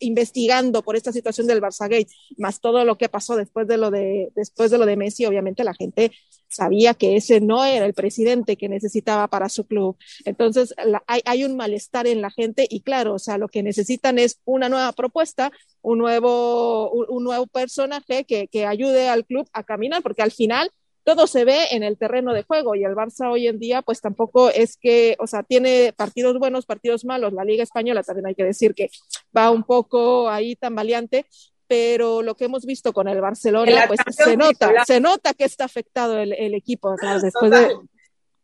investigando 0.00 0.82
por 0.82 0.96
esta 0.96 1.12
situación 1.12 1.46
del 1.46 1.60
Barça 1.60 1.88
Gate, 1.88 2.10
más 2.36 2.60
todo 2.60 2.84
lo 2.84 2.98
que 2.98 3.08
pasó 3.08 3.36
después 3.36 3.68
de 3.68 3.76
lo 3.76 3.90
de, 3.90 4.32
después 4.34 4.70
de 4.70 4.78
lo 4.78 4.86
de 4.86 4.96
Messi, 4.96 5.26
obviamente 5.26 5.64
la 5.64 5.74
gente 5.74 6.12
sabía 6.48 6.94
que 6.94 7.16
ese 7.16 7.40
no 7.40 7.64
era 7.64 7.86
el 7.86 7.94
presidente 7.94 8.56
que 8.56 8.68
necesitaba 8.68 9.28
para 9.28 9.48
su 9.48 9.66
club. 9.66 9.96
Entonces, 10.24 10.74
hay, 11.06 11.20
hay, 11.24 11.44
un 11.44 11.56
malestar 11.56 12.06
en 12.06 12.20
la 12.20 12.30
gente 12.30 12.66
y 12.68 12.80
claro, 12.80 13.14
o 13.14 13.18
sea, 13.18 13.38
lo 13.38 13.48
que 13.48 13.62
necesitan 13.62 14.18
es 14.18 14.40
una 14.44 14.68
nueva 14.68 14.92
propuesta, 14.92 15.52
un 15.80 15.98
nuevo, 15.98 16.90
un 16.90 17.22
nuevo 17.22 17.46
personaje 17.46 18.24
que, 18.24 18.48
que 18.48 18.66
ayude 18.66 19.08
al 19.08 19.24
club 19.24 19.48
a 19.52 19.62
caminar, 19.62 20.02
porque 20.02 20.22
al 20.22 20.32
final 20.32 20.70
todo 21.04 21.26
se 21.26 21.44
ve 21.44 21.68
en 21.70 21.82
el 21.82 21.96
terreno 21.96 22.32
de 22.32 22.42
juego 22.42 22.74
y 22.74 22.84
el 22.84 22.94
Barça 22.94 23.30
hoy 23.30 23.48
en 23.48 23.58
día 23.58 23.82
pues 23.82 24.00
tampoco 24.00 24.50
es 24.50 24.76
que, 24.76 25.16
o 25.18 25.26
sea, 25.26 25.42
tiene 25.42 25.92
partidos 25.96 26.38
buenos, 26.38 26.66
partidos 26.66 27.04
malos, 27.04 27.32
la 27.32 27.44
Liga 27.44 27.62
Española 27.62 28.02
también 28.02 28.26
hay 28.26 28.34
que 28.34 28.44
decir 28.44 28.74
que 28.74 28.90
va 29.36 29.50
un 29.50 29.64
poco 29.64 30.28
ahí 30.28 30.56
tambaleante, 30.56 31.26
pero 31.66 32.22
lo 32.22 32.34
que 32.34 32.46
hemos 32.46 32.66
visto 32.66 32.92
con 32.92 33.08
el 33.08 33.20
Barcelona, 33.20 33.84
pues 33.86 34.00
se 34.10 34.36
nota, 34.36 34.72
se 34.84 35.00
nota 35.00 35.34
que 35.34 35.44
está 35.44 35.64
afectado 35.64 36.18
el, 36.18 36.32
el 36.32 36.54
equipo, 36.54 36.94
claro, 36.96 37.20
después 37.20 37.50
de, 37.50 37.76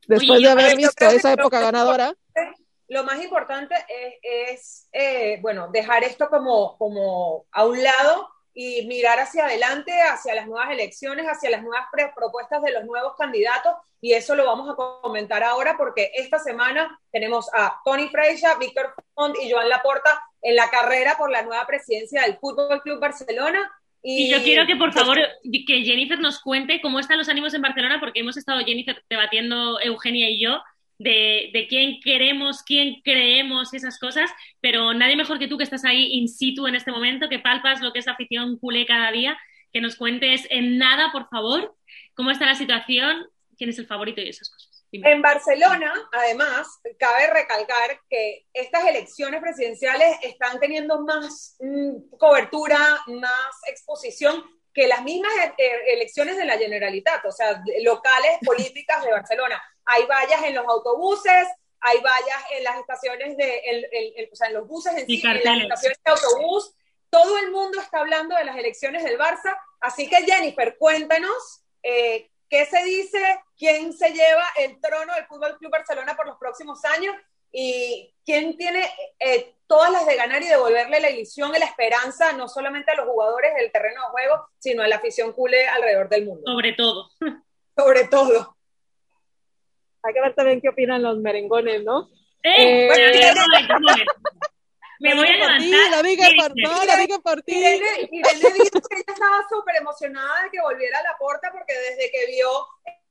después 0.06 0.40
de 0.40 0.48
haber 0.48 0.76
visto 0.76 1.04
esa 1.06 1.32
época 1.32 1.60
ganadora. 1.60 2.14
Lo 2.88 3.02
más 3.02 3.20
importante 3.20 3.74
es, 3.88 4.14
es 4.22 4.88
eh, 4.92 5.40
bueno, 5.42 5.68
dejar 5.72 6.04
esto 6.04 6.28
como, 6.28 6.78
como 6.78 7.46
a 7.50 7.66
un 7.66 7.82
lado 7.82 8.28
y 8.58 8.86
mirar 8.86 9.20
hacia 9.20 9.44
adelante, 9.44 9.92
hacia 10.00 10.34
las 10.34 10.46
nuevas 10.46 10.70
elecciones, 10.70 11.26
hacia 11.26 11.50
las 11.50 11.62
nuevas 11.62 11.88
propuestas 12.14 12.62
de 12.62 12.72
los 12.72 12.86
nuevos 12.86 13.12
candidatos. 13.18 13.74
Y 14.00 14.14
eso 14.14 14.34
lo 14.34 14.46
vamos 14.46 14.70
a 14.70 14.74
comentar 15.02 15.42
ahora 15.44 15.76
porque 15.76 16.10
esta 16.14 16.38
semana 16.38 16.98
tenemos 17.12 17.50
a 17.52 17.78
Tony 17.84 18.08
Freixa, 18.08 18.56
Víctor 18.58 18.94
Font 19.14 19.36
y 19.42 19.50
Joan 19.50 19.68
Laporta 19.68 20.22
en 20.40 20.56
la 20.56 20.70
carrera 20.70 21.18
por 21.18 21.30
la 21.30 21.42
nueva 21.42 21.66
presidencia 21.66 22.22
del 22.22 22.38
Fútbol 22.38 22.80
Club 22.80 22.98
Barcelona. 22.98 23.70
Y, 24.02 24.24
y, 24.24 24.30
yo 24.30 24.42
quiero 24.42 24.66
que 24.66 24.76
por 24.76 24.94
favor 24.94 25.18
que 25.42 25.82
Jennifer 25.82 26.18
nos 26.18 26.40
cuente 26.40 26.80
cómo 26.80 26.98
están 26.98 27.18
los 27.18 27.28
ánimos 27.28 27.52
en 27.52 27.60
Barcelona 27.60 28.00
porque 28.00 28.20
hemos 28.20 28.38
estado 28.38 28.60
Jennifer 28.64 29.04
debatiendo 29.10 29.78
Eugenia 29.82 30.30
y 30.30 30.40
yo 30.40 30.62
de, 30.98 31.50
de, 31.52 31.66
quién 31.68 32.00
queremos, 32.02 32.62
quién 32.62 33.00
creemos, 33.04 33.74
esas 33.74 33.98
cosas, 33.98 34.30
pero 34.60 34.94
nadie 34.94 35.16
mejor 35.16 35.38
que 35.38 35.48
tú 35.48 35.58
que 35.58 35.64
estás 35.64 35.84
ahí 35.84 36.12
in 36.12 36.28
situ 36.28 36.66
en 36.66 36.74
este 36.74 36.90
momento, 36.90 37.28
que 37.28 37.38
palpas 37.38 37.80
lo 37.80 37.92
que 37.92 37.98
es 37.98 38.08
afición 38.08 38.58
culé 38.58 38.86
cada 38.86 39.10
día, 39.12 39.38
que 39.72 39.80
nos 39.80 39.96
cuentes 39.96 40.46
en 40.50 40.78
nada, 40.78 41.12
por 41.12 41.28
favor, 41.28 41.76
cómo 42.14 42.30
está 42.30 42.46
la 42.46 42.54
situación, 42.54 43.26
quién 43.58 43.70
es 43.70 43.78
el 43.78 43.86
favorito 43.86 44.20
y 44.20 44.28
esas 44.28 44.50
cosas. 44.50 44.76
En 44.92 45.20
Barcelona, 45.20 45.92
además, 46.12 46.80
cabe 46.98 47.26
recalcar 47.26 48.00
que 48.08 48.46
estas 48.54 48.86
elecciones 48.86 49.40
presidenciales 49.40 50.16
están 50.22 50.58
teniendo 50.60 51.00
más 51.02 51.56
mmm, 51.60 52.16
cobertura, 52.16 52.78
más 53.08 53.56
exposición 53.66 54.44
que 54.72 54.86
las 54.86 55.02
mismas 55.02 55.32
e 55.58 55.94
elecciones 55.94 56.36
de 56.36 56.44
la 56.44 56.56
Generalitat, 56.56 57.24
o 57.26 57.32
sea, 57.32 57.62
locales 57.82 58.38
políticas 58.46 59.04
de 59.04 59.10
Barcelona 59.10 59.62
hay 59.86 60.04
vallas 60.06 60.42
en 60.44 60.54
los 60.54 60.66
autobuses, 60.66 61.48
hay 61.80 62.00
vallas 62.00 62.44
en 62.56 62.64
las 62.64 62.78
estaciones 62.78 63.36
de, 63.36 63.58
el, 63.64 63.84
el, 63.92 64.12
el, 64.16 64.28
o 64.32 64.36
sea, 64.36 64.48
en 64.48 64.54
los 64.54 64.66
buses 64.66 64.92
en 64.96 65.06
sí, 65.06 65.22
en 65.24 65.44
las 65.44 65.62
estaciones 65.62 65.98
de 66.04 66.10
autobús. 66.10 66.74
Todo 67.08 67.38
el 67.38 67.52
mundo 67.52 67.80
está 67.80 68.00
hablando 68.00 68.34
de 68.34 68.44
las 68.44 68.56
elecciones 68.56 69.04
del 69.04 69.18
Barça. 69.18 69.56
Así 69.80 70.08
que, 70.08 70.16
Jennifer, 70.22 70.76
cuéntanos 70.76 71.62
eh, 71.82 72.28
qué 72.50 72.66
se 72.66 72.82
dice, 72.82 73.40
quién 73.56 73.92
se 73.92 74.10
lleva 74.10 74.44
el 74.56 74.80
trono 74.80 75.14
del 75.14 75.26
Fútbol 75.26 75.56
Club 75.58 75.70
Barcelona 75.70 76.16
por 76.16 76.26
los 76.26 76.36
próximos 76.38 76.84
años 76.84 77.14
y 77.52 78.12
quién 78.24 78.56
tiene 78.56 78.90
eh, 79.20 79.54
todas 79.68 79.92
las 79.92 80.04
de 80.06 80.16
ganar 80.16 80.42
y 80.42 80.48
devolverle 80.48 81.00
la 81.00 81.10
ilusión 81.10 81.54
y 81.54 81.58
la 81.58 81.66
esperanza 81.66 82.32
no 82.32 82.48
solamente 82.48 82.90
a 82.90 82.96
los 82.96 83.06
jugadores 83.06 83.54
del 83.54 83.70
terreno 83.70 84.02
de 84.02 84.08
juego, 84.08 84.48
sino 84.58 84.82
a 84.82 84.88
la 84.88 84.96
afición 84.96 85.32
culé 85.32 85.68
alrededor 85.68 86.08
del 86.08 86.26
mundo. 86.26 86.42
Sobre 86.44 86.72
todo. 86.72 87.10
Sobre 87.76 88.08
todo 88.08 88.55
hay 90.06 90.14
que 90.14 90.20
ver 90.20 90.34
también 90.34 90.60
qué 90.60 90.68
opinan 90.68 91.02
los 91.02 91.18
merengones, 91.18 91.84
¿no? 91.84 92.08
¡Eh! 92.42 92.88
eh 92.88 93.24
me 94.98 95.14
voy 95.14 95.28
a 95.28 95.32
levantar. 95.32 95.58
Ti, 95.58 95.90
la 95.90 96.02
diga 96.02 96.28
por, 96.38 96.52
no, 96.56 96.84
la 96.84 96.96
diga 96.96 97.18
por 97.18 97.42
ti. 97.42 97.54
Irene, 97.54 98.08
Irene 98.10 98.54
dijo 98.54 98.80
que 98.88 98.96
ella 98.96 99.12
estaba 99.12 99.46
súper 99.48 99.76
emocionada 99.76 100.44
de 100.44 100.50
que 100.50 100.60
volviera 100.60 100.98
a 100.98 101.02
la 101.02 101.18
puerta 101.18 101.50
porque 101.52 101.74
desde 101.74 102.10
que 102.10 102.26
vio 102.32 102.48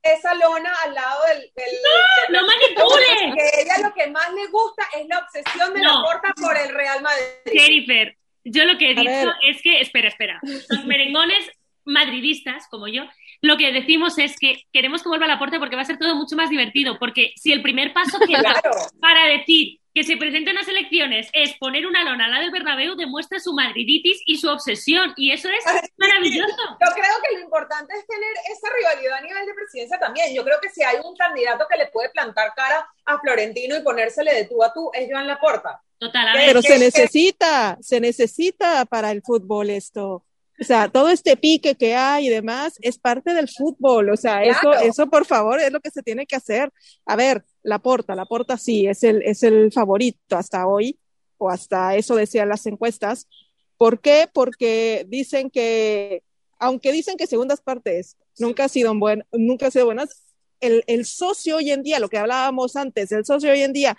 esa 0.02 0.34
lona 0.34 0.72
al 0.84 0.94
lado 0.94 1.24
del... 1.26 1.38
del 1.54 1.74
¡No, 1.84 2.22
del, 2.22 2.32
no 2.32 2.46
manipules! 2.46 3.34
Que 3.34 3.62
ella 3.62 3.78
lo 3.78 4.34
le 4.34 4.46
gusta 4.48 4.84
es 4.96 5.06
la 5.08 5.18
obsesión 5.18 5.74
de 5.74 5.80
la 5.80 6.02
Porta 6.02 6.34
por 6.40 6.56
el 6.56 6.74
Real 6.74 7.02
Madrid. 7.02 7.24
Jennifer, 7.44 8.16
yo 8.44 8.64
lo 8.64 8.78
que 8.78 8.90
he 8.90 8.94
dicho 8.94 9.32
es 9.48 9.62
que, 9.62 9.80
espera, 9.80 10.08
espera, 10.08 10.40
los 10.42 10.84
merengones 10.84 11.50
madridistas, 11.84 12.66
como 12.68 12.88
yo, 12.88 13.02
lo 13.42 13.56
que 13.56 13.72
decimos 13.72 14.18
es 14.18 14.36
que 14.38 14.64
queremos 14.72 15.02
que 15.02 15.08
vuelva 15.08 15.26
a 15.26 15.28
la 15.28 15.38
puerta 15.38 15.58
porque 15.58 15.76
va 15.76 15.82
a 15.82 15.86
ser 15.86 15.98
todo 15.98 16.14
mucho 16.14 16.36
más 16.36 16.50
divertido, 16.50 16.98
porque 16.98 17.32
si 17.36 17.52
el 17.52 17.62
primer 17.62 17.92
paso 17.92 18.18
que 18.18 18.34
para 19.00 19.26
decir 19.26 19.80
que 19.96 20.04
se 20.04 20.18
presenten 20.18 20.54
las 20.54 20.68
elecciones 20.68 21.30
es 21.32 21.54
poner 21.54 21.86
una 21.86 22.04
lona 22.04 22.26
al 22.26 22.30
lado 22.30 22.42
del 22.42 22.52
Bernabéu, 22.52 22.96
demuestra 22.96 23.40
su 23.40 23.54
madriditis 23.54 24.20
y 24.26 24.36
su 24.36 24.50
obsesión, 24.50 25.14
y 25.16 25.32
eso 25.32 25.48
es 25.48 25.64
maravilloso. 25.96 26.54
Yo 26.54 26.92
creo 26.94 27.14
que 27.22 27.36
lo 27.38 27.40
importante 27.42 27.94
es 27.96 28.06
tener 28.06 28.30
esa 28.52 28.68
rivalidad 28.76 29.14
a 29.16 29.20
nivel 29.22 29.46
de 29.46 29.54
presidencia 29.54 29.98
también. 29.98 30.34
Yo 30.34 30.44
creo 30.44 30.58
que 30.60 30.68
si 30.68 30.82
hay 30.82 30.98
un 31.02 31.16
candidato 31.16 31.64
que 31.70 31.78
le 31.78 31.86
puede 31.86 32.10
plantar 32.10 32.52
cara 32.54 32.86
a 33.06 33.18
Florentino 33.20 33.74
y 33.74 33.80
ponérsele 33.80 34.34
de 34.34 34.44
tú 34.44 34.62
a 34.62 34.70
tú, 34.70 34.90
es 34.92 35.08
Joan 35.10 35.26
Laporta. 35.26 35.80
Total, 35.98 36.28
Pero 36.34 36.60
se 36.60 36.78
necesita, 36.78 37.78
se 37.80 37.98
necesita 37.98 38.84
para 38.84 39.10
el 39.12 39.22
fútbol 39.22 39.70
esto. 39.70 40.25
O 40.60 40.64
sea, 40.64 40.88
todo 40.88 41.10
este 41.10 41.36
pique 41.36 41.74
que 41.74 41.94
hay 41.94 42.26
y 42.26 42.30
demás 42.30 42.74
es 42.80 42.98
parte 42.98 43.34
del 43.34 43.48
fútbol. 43.48 44.10
O 44.10 44.16
sea, 44.16 44.42
eso, 44.44 44.72
eso 44.72 45.08
por 45.08 45.26
favor 45.26 45.60
es 45.60 45.70
lo 45.70 45.80
que 45.80 45.90
se 45.90 46.02
tiene 46.02 46.26
que 46.26 46.36
hacer. 46.36 46.72
A 47.04 47.16
ver, 47.16 47.44
la 47.62 47.78
porta, 47.78 48.14
la 48.14 48.26
porta 48.26 48.56
sí, 48.56 48.86
es 48.86 49.02
el, 49.02 49.22
es 49.22 49.42
el 49.42 49.70
favorito 49.72 50.36
hasta 50.36 50.66
hoy, 50.66 50.98
o 51.38 51.50
hasta 51.50 51.96
eso 51.96 52.16
decían 52.16 52.48
las 52.48 52.66
encuestas. 52.66 53.28
¿Por 53.76 54.00
qué? 54.00 54.28
Porque 54.32 55.04
dicen 55.08 55.50
que, 55.50 56.22
aunque 56.58 56.92
dicen 56.92 57.16
que 57.16 57.26
segundas 57.26 57.60
partes 57.60 58.16
nunca 58.38 58.64
ha 58.64 58.68
sido 58.68 58.94
buen, 58.94 59.24
nunca 59.32 59.66
ha 59.66 59.70
sido 59.70 59.86
buenas, 59.86 60.22
el, 60.60 60.84
el 60.86 61.04
socio 61.04 61.56
hoy 61.56 61.70
en 61.70 61.82
día, 61.82 61.98
lo 61.98 62.08
que 62.08 62.18
hablábamos 62.18 62.76
antes, 62.76 63.12
el 63.12 63.26
socio 63.26 63.52
hoy 63.52 63.60
en 63.60 63.74
día 63.74 63.96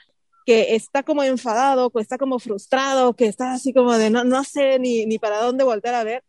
que 0.47 0.75
está 0.75 1.03
como 1.03 1.23
enfadado, 1.23 1.89
que 1.89 1.99
está 1.99 2.17
como 2.17 2.39
frustrado, 2.39 3.13
que 3.13 3.25
está 3.25 3.51
así 3.51 3.73
como 3.73 3.97
de 3.97 4.09
no, 4.09 4.23
no 4.23 4.45
sé 4.45 4.79
ni, 4.79 5.05
ni 5.05 5.19
para 5.19 5.41
dónde 5.41 5.65
volver 5.65 5.93
a 5.93 6.05
ver, 6.05 6.23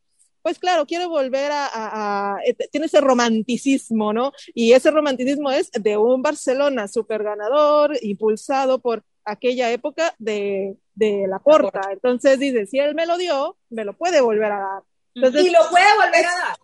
pues 0.48 0.58
claro, 0.58 0.86
quiere 0.86 1.04
volver 1.04 1.50
a, 1.52 2.38
eh, 2.42 2.54
tiene 2.72 2.86
ese 2.86 3.02
romanticismo, 3.02 4.14
¿no? 4.14 4.32
Y 4.54 4.72
ese 4.72 4.90
romanticismo 4.90 5.50
es 5.50 5.70
de 5.72 5.98
un 5.98 6.22
Barcelona 6.22 6.88
súper 6.88 7.22
ganador, 7.22 7.94
impulsado 8.00 8.78
por 8.78 9.04
aquella 9.26 9.70
época 9.70 10.14
de, 10.18 10.78
de 10.94 11.26
la 11.28 11.38
porta. 11.38 11.90
Entonces 11.92 12.38
dice, 12.38 12.64
si 12.64 12.78
él 12.78 12.94
me 12.94 13.04
lo 13.04 13.18
dio, 13.18 13.58
me 13.68 13.84
lo 13.84 13.92
puede 13.92 14.22
volver 14.22 14.52
a 14.52 14.58
dar. 14.58 14.82
Entonces, 15.14 15.44
y 15.44 15.50
lo 15.50 15.68
puede 15.68 15.96
volver 16.02 16.24
a 16.24 16.38
dar. 16.38 16.56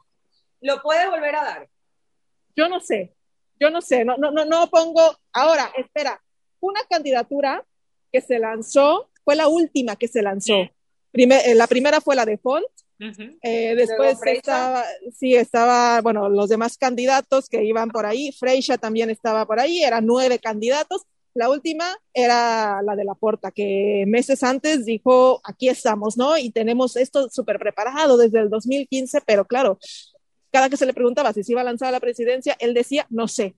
Lo 0.62 0.80
puede 0.80 1.10
volver 1.10 1.36
a 1.36 1.44
dar. 1.44 1.68
Yo 2.56 2.70
no 2.70 2.80
sé, 2.80 3.14
yo 3.60 3.68
no 3.68 3.82
sé, 3.82 4.06
no, 4.06 4.16
no, 4.16 4.30
no, 4.30 4.46
no 4.46 4.70
pongo. 4.70 5.14
Ahora, 5.30 5.70
espera, 5.76 6.22
una 6.60 6.80
candidatura 6.88 7.62
que 8.10 8.22
se 8.22 8.38
lanzó, 8.38 9.10
fue 9.26 9.36
la 9.36 9.46
última 9.46 9.96
que 9.96 10.08
se 10.08 10.22
lanzó. 10.22 10.54
Eh, 10.54 11.54
la 11.54 11.66
primera 11.66 12.00
fue 12.00 12.16
la 12.16 12.24
de 12.24 12.38
Font, 12.38 12.64
eh, 12.98 13.74
después 13.74 14.18
estaba, 14.24 14.84
sí, 15.12 15.34
estaba, 15.34 16.00
bueno, 16.00 16.28
los 16.28 16.48
demás 16.48 16.78
candidatos 16.78 17.48
que 17.48 17.64
iban 17.64 17.90
por 17.90 18.06
ahí, 18.06 18.32
Freisha 18.32 18.78
también 18.78 19.10
estaba 19.10 19.46
por 19.46 19.60
ahí, 19.60 19.82
eran 19.82 20.06
nueve 20.06 20.38
candidatos. 20.38 21.02
La 21.34 21.50
última 21.50 21.96
era 22.12 22.80
la 22.82 22.94
de 22.94 23.04
la 23.04 23.14
Porta, 23.14 23.50
que 23.50 24.04
meses 24.06 24.44
antes 24.44 24.84
dijo, 24.84 25.40
aquí 25.42 25.68
estamos, 25.68 26.16
¿no? 26.16 26.38
Y 26.38 26.50
tenemos 26.50 26.96
esto 26.96 27.28
súper 27.28 27.58
preparado 27.58 28.16
desde 28.16 28.38
el 28.38 28.50
2015, 28.50 29.20
pero 29.26 29.44
claro, 29.44 29.78
cada 30.52 30.70
que 30.70 30.76
se 30.76 30.86
le 30.86 30.94
preguntaba 30.94 31.32
si 31.32 31.42
se 31.42 31.50
iba 31.50 31.62
a 31.62 31.64
lanzar 31.64 31.88
a 31.88 31.92
la 31.92 32.00
presidencia, 32.00 32.56
él 32.60 32.72
decía, 32.72 33.06
no 33.10 33.26
sé, 33.26 33.56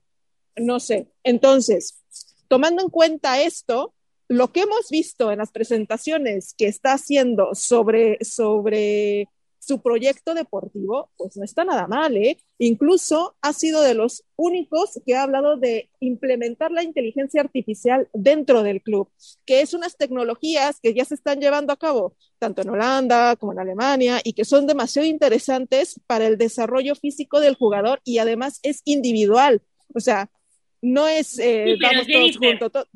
no 0.55 0.79
sé. 0.79 1.07
Entonces, 1.23 1.99
tomando 2.47 2.81
en 2.81 2.89
cuenta 2.89 3.41
esto, 3.41 3.93
lo 4.27 4.51
que 4.51 4.61
hemos 4.61 4.89
visto 4.89 5.31
en 5.31 5.39
las 5.39 5.51
presentaciones 5.51 6.53
que 6.57 6.67
está 6.67 6.93
haciendo 6.93 7.55
sobre, 7.55 8.17
sobre 8.23 9.29
su 9.59 9.81
proyecto 9.81 10.33
deportivo, 10.33 11.09
pues 11.17 11.35
no 11.35 11.43
está 11.43 11.65
nada 11.65 11.87
mal, 11.87 12.15
¿eh? 12.15 12.37
Incluso 12.57 13.35
ha 13.41 13.51
sido 13.51 13.81
de 13.81 13.95
los 13.95 14.23
únicos 14.37 15.01
que 15.05 15.15
ha 15.15 15.23
hablado 15.23 15.57
de 15.57 15.89
implementar 15.99 16.71
la 16.71 16.83
inteligencia 16.83 17.41
artificial 17.41 18.07
dentro 18.13 18.63
del 18.63 18.81
club, 18.81 19.09
que 19.45 19.61
es 19.61 19.73
unas 19.73 19.97
tecnologías 19.97 20.79
que 20.81 20.93
ya 20.93 21.03
se 21.03 21.15
están 21.15 21.41
llevando 21.41 21.73
a 21.73 21.77
cabo 21.77 22.15
tanto 22.39 22.61
en 22.61 22.69
Holanda 22.69 23.35
como 23.35 23.51
en 23.51 23.59
Alemania 23.59 24.21
y 24.23 24.33
que 24.33 24.45
son 24.45 24.67
demasiado 24.67 25.07
interesantes 25.07 25.99
para 26.07 26.27
el 26.27 26.37
desarrollo 26.37 26.95
físico 26.95 27.39
del 27.39 27.55
jugador 27.55 27.99
y 28.05 28.19
además 28.19 28.59
es 28.63 28.81
individual. 28.85 29.61
O 29.93 29.99
sea, 29.99 30.29
no 30.81 31.07
es 31.07 31.39
eh, 31.39 31.77
todos 32.11 32.37
juntos 32.37 32.87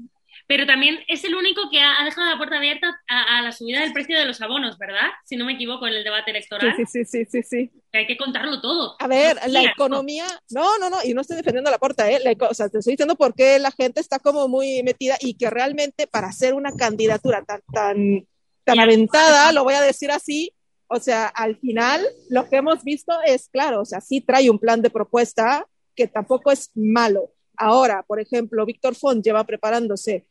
pero 0.47 0.65
también 0.65 0.99
es 1.07 1.23
el 1.23 1.35
único 1.35 1.69
que 1.69 1.79
ha, 1.79 2.03
dejado 2.03 2.29
la 2.29 2.37
puerta 2.37 2.57
abierta 2.57 2.99
a, 3.07 3.41
la 3.41 3.51
subida 3.51 3.81
del 3.81 3.93
precio 3.93 4.17
de 4.17 4.25
los 4.25 4.41
abonos, 4.41 4.77
¿verdad? 4.77 5.09
Si 5.25 5.35
no 5.35 5.45
me 5.45 5.53
equivoco, 5.53 5.87
en 5.87 5.93
el 5.93 6.03
debate 6.03 6.31
electoral. 6.31 6.73
Sí, 6.75 6.85
sí, 6.85 7.05
sí, 7.05 7.25
sí, 7.25 7.43
sí. 7.43 7.71
Hay 7.93 8.07
que 8.07 8.17
contarlo 8.17 8.61
todo. 8.61 8.95
A 8.99 9.07
ver, 9.07 9.37
la 9.47 9.63
economía, 9.63 10.25
no, 10.49 10.77
no, 10.77 10.89
no, 10.89 10.97
y 11.03 11.13
no 11.13 11.21
estoy 11.21 11.37
defendiendo 11.37 11.71
la 11.71 11.79
puerta, 11.79 12.09
¿eh? 12.09 12.19
o 12.39 12.53
sea, 12.53 12.69
te 12.69 12.79
estoy 12.79 12.93
diciendo 12.93 13.15
por 13.15 13.33
qué 13.33 13.59
la 13.59 13.71
gente 13.71 14.01
está 14.01 14.19
como 14.19 14.47
muy 14.47 14.83
metida 14.83 15.17
y 15.19 15.35
que 15.35 15.49
realmente 15.49 16.07
para 16.07 16.27
hacer 16.27 16.53
una 16.53 16.71
candidatura 16.73 17.43
tan, 17.43 17.61
tan, 17.73 18.27
tan 18.63 18.79
aventada, 18.79 19.51
lo 19.51 19.63
voy 19.63 19.73
a 19.73 19.81
decir 19.81 20.11
así, 20.11 20.53
o 20.93 20.99
sea, 20.99 21.27
al 21.27 21.55
final 21.57 22.05
lo 22.29 22.49
que 22.49 22.57
hemos 22.57 22.83
visto 22.83 23.13
es, 23.25 23.47
claro, 23.47 23.81
o 23.81 23.85
sea, 23.85 24.01
sí 24.01 24.19
trae 24.19 24.49
un 24.49 24.59
plan 24.59 24.81
de 24.81 24.89
propuesta 24.89 25.65
que 25.95 26.07
tampoco 26.07 26.51
es 26.51 26.69
malo. 26.75 27.31
Ahora, 27.55 28.03
por 28.03 28.19
ejemplo, 28.19 28.65
Víctor 28.65 28.95
Font 28.95 29.23
lleva 29.23 29.45
preparándose 29.45 30.25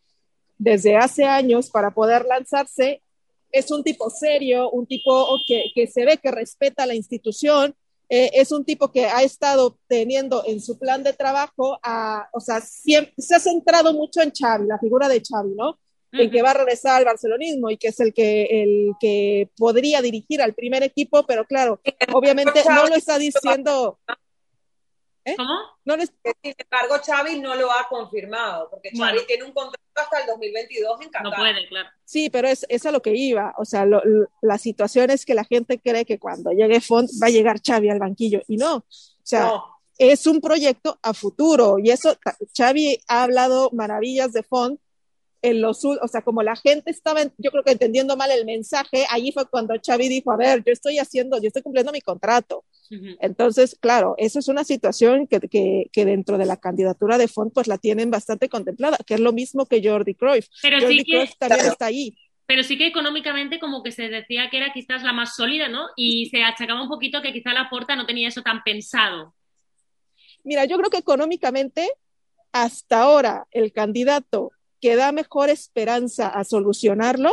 desde 0.61 0.97
hace 0.97 1.25
años 1.25 1.71
para 1.71 1.91
poder 1.91 2.27
lanzarse. 2.27 3.03
Es 3.51 3.71
un 3.71 3.83
tipo 3.83 4.11
serio, 4.11 4.71
un 4.71 4.87
tipo 4.87 5.27
que, 5.49 5.73
que 5.75 5.87
se 5.87 6.05
ve 6.05 6.19
que 6.19 6.31
respeta 6.31 6.87
la 6.87 6.95
institución, 6.95 7.75
eh, 8.09 8.31
es 8.35 8.53
un 8.53 8.65
tipo 8.65 8.93
que 8.93 9.07
ha 9.07 9.23
estado 9.23 9.79
teniendo 9.89 10.45
en 10.47 10.61
su 10.61 10.79
plan 10.79 11.03
de 11.03 11.13
trabajo, 11.13 11.79
a, 11.83 12.29
o 12.33 12.41
sea, 12.41 12.61
siempre, 12.61 13.15
se 13.19 13.35
ha 13.35 13.41
centrado 13.41 13.93
mucho 13.95 14.21
en 14.21 14.33
Xavi, 14.33 14.67
la 14.67 14.79
figura 14.79 15.09
de 15.09 15.23
Xavi, 15.27 15.55
¿no? 15.57 15.79
En 16.13 16.29
que 16.29 16.43
va 16.43 16.51
a 16.51 16.55
regresar 16.55 16.97
al 16.97 17.05
barcelonismo 17.05 17.71
y 17.71 17.77
que 17.77 17.89
es 17.89 18.01
el 18.01 18.13
que, 18.13 18.43
el 18.51 18.93
que 19.01 19.49
podría 19.57 20.03
dirigir 20.03 20.43
al 20.43 20.55
primer 20.55 20.83
equipo, 20.83 21.25
pero 21.25 21.45
claro, 21.45 21.81
obviamente 22.13 22.65
no 22.69 22.89
lo 22.89 22.97
está 22.97 23.17
diciendo, 23.17 24.01
¿Eh? 25.31 25.35
¿Cómo? 25.37 25.59
No 25.85 25.97
les... 25.97 26.13
Sin 26.43 26.55
embargo, 26.57 26.97
Xavi 27.05 27.41
no 27.41 27.55
lo 27.55 27.71
ha 27.71 27.87
confirmado, 27.89 28.69
porque 28.71 28.91
Xavi 28.97 29.27
tiene 29.27 29.45
un 29.45 29.53
contrato 29.53 29.81
hasta 29.95 30.21
el 30.21 30.27
2022 30.27 31.01
en 31.01 31.09
Qatar. 31.11 31.31
No 31.31 31.37
puede, 31.37 31.69
claro. 31.69 31.89
Sí, 32.05 32.31
pero 32.31 32.49
es, 32.49 32.67
es 32.69 32.87
a 32.87 32.93
lo 32.93 33.03
que 33.03 33.15
iba. 33.15 33.55
O 33.59 33.65
sea, 33.65 33.87
la 33.87 34.59
situación 34.59 35.11
es 35.11 35.25
que 35.25 35.35
la 35.35 35.45
gente 35.45 35.79
cree 35.79 36.05
que 36.05 36.19
cuando 36.19 36.51
llegue 36.53 36.81
Font 36.81 37.11
va 37.23 37.29
a 37.29 37.31
llegar 37.31 37.61
Xavi 37.65 37.91
al 37.91 37.99
banquillo, 37.99 38.43
y 38.49 38.57
no. 38.57 38.77
O 38.77 38.85
sea, 39.23 39.53
es 39.99 40.27
un 40.27 40.41
proyecto 40.41 40.99
a 41.03 41.15
futuro, 41.15 41.79
y 41.79 41.91
eso, 41.91 42.17
Xavi 42.57 43.01
ha 43.09 43.23
hablado 43.23 43.71
maravillas 43.73 44.33
de 44.33 44.43
Font, 44.43 44.81
en 45.43 45.61
los, 45.61 45.85
o 45.85 46.09
sea, 46.09 46.23
como 46.23 46.43
la 46.43 46.57
gente 46.57 46.91
estaba, 46.91 47.23
yo 47.39 47.51
creo 47.51 47.65
que 47.65 47.73
entendiendo 47.73 48.17
mal 48.17 48.31
el 48.31 48.45
mensaje, 48.45 49.07
ahí 49.09 49.33
fue 49.33 49.49
cuando 49.49 49.75
Xavi 49.75 50.09
dijo, 50.09 50.31
a 50.33 50.37
ver, 50.37 50.63
yo 50.65 50.73
estoy 50.73 50.99
haciendo, 50.99 51.39
yo 51.41 51.49
estoy 51.49 51.63
cumpliendo 51.63 51.93
mi 51.93 52.01
contrato. 52.01 52.65
Entonces, 53.21 53.77
claro, 53.81 54.15
eso 54.19 54.41
es 54.41 54.49
una 54.49 54.65
situación 54.65 55.29
que, 55.29 55.39
que, 55.93 56.05
dentro 56.05 56.39
de 56.39 56.47
la 56.47 56.57
candidatura 56.57 57.19
de 57.19 57.29
Font, 57.29 57.55
pues 57.55 57.69
la 57.69 57.79
tienen 57.79 58.11
bastante 58.11 58.49
contemplada, 58.49 58.99
que 59.07 59.15
es 59.15 59.21
lo 59.21 59.33
mismo 59.33 59.67
que 59.67 59.81
Jordi 59.83 60.15
Cruyff. 60.15 60.49
Pero 60.61 60.81
Jordi 60.81 60.99
sí 60.99 61.05
Cruyff 61.05 61.33
también 61.39 61.67
está 61.67 61.87
ahí. 61.87 62.17
Pero 62.47 62.65
sí 62.65 62.77
que 62.77 62.89
económicamente 62.89 63.61
como 63.61 63.85
que 63.85 63.93
se 63.93 64.09
decía 64.09 64.51
que 64.51 64.57
era 64.57 64.73
quizás 64.73 65.05
la 65.05 65.13
más 65.13 65.37
sólida, 65.37 65.69
¿no? 65.69 65.87
Y 65.95 66.27
se 66.31 66.43
achacaba 66.43 66.83
un 66.83 66.89
poquito 66.89 67.23
que 67.23 67.33
quizá 67.33 67.53
la 67.53 67.71
Porta 67.71 67.95
no 67.95 68.07
tenía 68.07 68.27
eso 68.27 68.43
tan 68.43 68.65
pensado. 68.65 69.35
Mira, 70.43 70.65
yo 70.65 70.77
creo 70.77 70.91
que 70.91 70.99
económicamente, 70.99 71.89
hasta 72.51 73.03
ahora, 73.03 73.47
el 73.53 73.73
candidato 73.73 74.51
que 74.81 74.97
da 74.97 75.13
mejor 75.13 75.49
esperanza 75.49 76.29
a 76.29 76.43
solucionarlo 76.43 77.31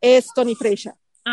es 0.00 0.28
Tony 0.34 0.56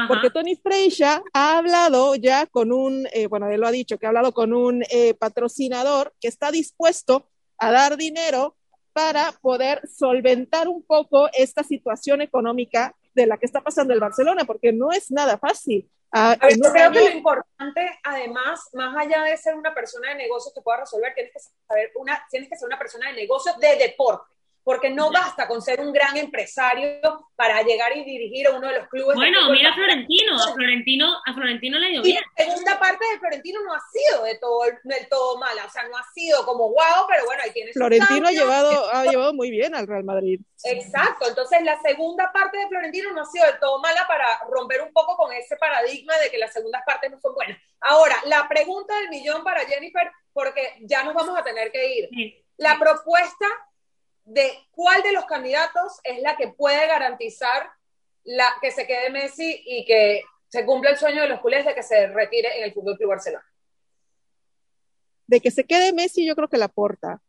Porque 0.07 0.29
Tony 0.29 0.55
Freixa 0.55 1.23
ha 1.33 1.57
hablado 1.57 2.15
ya 2.15 2.45
con 2.45 2.71
un, 2.71 3.07
eh, 3.13 3.27
bueno, 3.27 3.49
él 3.49 3.61
lo 3.61 3.67
ha 3.67 3.71
dicho, 3.71 3.97
que 3.97 4.05
ha 4.05 4.09
hablado 4.09 4.33
con 4.33 4.53
un 4.53 4.83
eh, 4.89 5.13
patrocinador 5.13 6.13
que 6.19 6.27
está 6.27 6.51
dispuesto 6.51 7.29
a 7.57 7.71
dar 7.71 7.97
dinero 7.97 8.55
para 8.93 9.31
poder 9.41 9.81
solventar 9.87 10.67
un 10.67 10.83
poco 10.83 11.29
esta 11.33 11.63
situación 11.63 12.21
económica 12.21 12.95
de 13.13 13.27
la 13.27 13.37
que 13.37 13.45
está 13.45 13.61
pasando 13.61 13.93
el 13.93 13.99
Barcelona, 13.99 14.45
porque 14.45 14.71
no 14.71 14.91
es 14.91 15.11
nada 15.11 15.37
fácil. 15.37 15.89
Ah, 16.11 16.37
yo 16.41 16.71
creo 16.71 16.91
que 16.91 16.99
lo 17.01 17.09
importante, 17.09 17.99
además, 18.03 18.69
más 18.73 18.95
allá 18.95 19.23
de 19.23 19.35
ser 19.35 19.55
una 19.55 19.73
persona 19.73 20.09
de 20.09 20.15
negocio 20.15 20.51
que 20.53 20.61
pueda 20.61 20.79
resolver, 20.79 21.13
tienes 21.13 21.33
que 21.33 21.39
saber 21.67 21.91
una, 21.95 22.25
tienes 22.29 22.47
que 22.47 22.55
ser 22.55 22.67
una 22.67 22.79
persona 22.79 23.09
de 23.09 23.15
negocio 23.15 23.51
de 23.59 23.75
deporte 23.75 24.34
porque 24.65 24.89
no 24.89 25.11
basta 25.11 25.47
con 25.47 25.61
ser 25.61 25.79
un 25.79 25.93
gran 25.93 26.17
empresario 26.17 27.29
para 27.35 27.61
llegar 27.61 27.95
y 27.95 28.03
dirigir 28.03 28.47
a 28.47 28.57
uno 28.57 28.67
de 28.67 28.79
los 28.79 28.87
clubes. 28.87 29.15
Bueno, 29.15 29.51
mira 29.51 29.69
a 29.69 29.75
Florentino, 29.75 30.35
a 30.35 30.53
Florentino, 30.53 31.17
a 31.23 31.33
Florentino 31.35 31.77
le 31.77 31.89
dio 31.89 32.01
bien. 32.01 32.17
Y 32.17 32.19
la 32.19 32.45
segunda 32.45 32.79
parte 32.79 33.05
de 33.13 33.19
Florentino 33.19 33.61
no 33.61 33.75
ha 33.75 33.81
sido 33.91 34.23
de 34.23 34.39
todo, 34.39 34.63
del 34.83 35.07
todo 35.07 35.37
mala, 35.37 35.65
o 35.65 35.69
sea, 35.69 35.87
no 35.87 35.95
ha 35.95 36.03
sido 36.15 36.43
como 36.47 36.69
wow, 36.69 37.05
pero 37.07 37.25
bueno, 37.25 37.43
ahí 37.43 37.51
tiene 37.51 37.73
Florentino 37.73 38.27
ha 38.27 38.31
llevado, 38.31 38.91
ha 38.91 39.05
llevado 39.05 39.35
muy 39.35 39.51
bien 39.51 39.75
al 39.75 39.85
Real 39.85 40.03
Madrid. 40.03 40.39
Exacto, 40.63 41.27
entonces 41.27 41.61
la 41.61 41.79
segunda 41.83 42.31
parte 42.33 42.57
de 42.57 42.67
Florentino 42.67 43.11
no 43.11 43.21
ha 43.21 43.25
sido 43.25 43.45
del 43.45 43.59
todo 43.59 43.79
mala 43.81 44.07
para 44.07 44.39
romper 44.49 44.81
un 44.81 44.91
poco 44.91 45.15
con 45.15 45.31
ese 45.31 45.57
paradigma 45.57 46.17
de 46.17 46.31
que 46.31 46.39
las 46.39 46.51
segundas 46.51 46.81
partes 46.87 47.11
no 47.11 47.19
son 47.19 47.35
buenas. 47.35 47.59
Ahora, 47.81 48.15
la 48.25 48.47
pregunta 48.47 48.97
del 48.97 49.09
millón 49.09 49.43
para 49.43 49.63
Jennifer, 49.67 50.11
porque 50.33 50.73
ya 50.81 51.03
nos 51.03 51.13
vamos 51.13 51.37
a 51.37 51.43
tener 51.43 51.71
que 51.71 51.97
ir. 51.97 52.09
La 52.57 52.79
propuesta 52.79 53.45
de 54.25 54.51
cuál 54.71 55.01
de 55.03 55.13
los 55.13 55.25
candidatos 55.25 55.99
es 56.03 56.21
la 56.21 56.35
que 56.35 56.49
puede 56.49 56.87
garantizar 56.87 57.69
la, 58.23 58.47
que 58.59 58.71
se 58.71 58.87
quede 58.87 59.11
Messi 59.11 59.61
y 59.65 59.85
que 59.85 60.23
se 60.49 60.65
cumpla 60.65 60.91
el 60.91 60.97
sueño 60.97 61.21
de 61.21 61.29
los 61.29 61.39
culés 61.39 61.65
de 61.65 61.75
que 61.75 61.83
se 61.83 62.07
retire 62.07 62.57
en 62.57 62.63
el 62.63 62.73
Fútbol 62.73 62.97
Club 62.97 63.09
Barcelona. 63.09 63.45
De 65.27 65.39
que 65.39 65.51
se 65.51 65.63
quede 65.63 65.93
Messi, 65.93 66.25
yo 66.25 66.35
creo 66.35 66.49
que 66.49 66.57
la 66.57 66.65
aporta. 66.65 67.21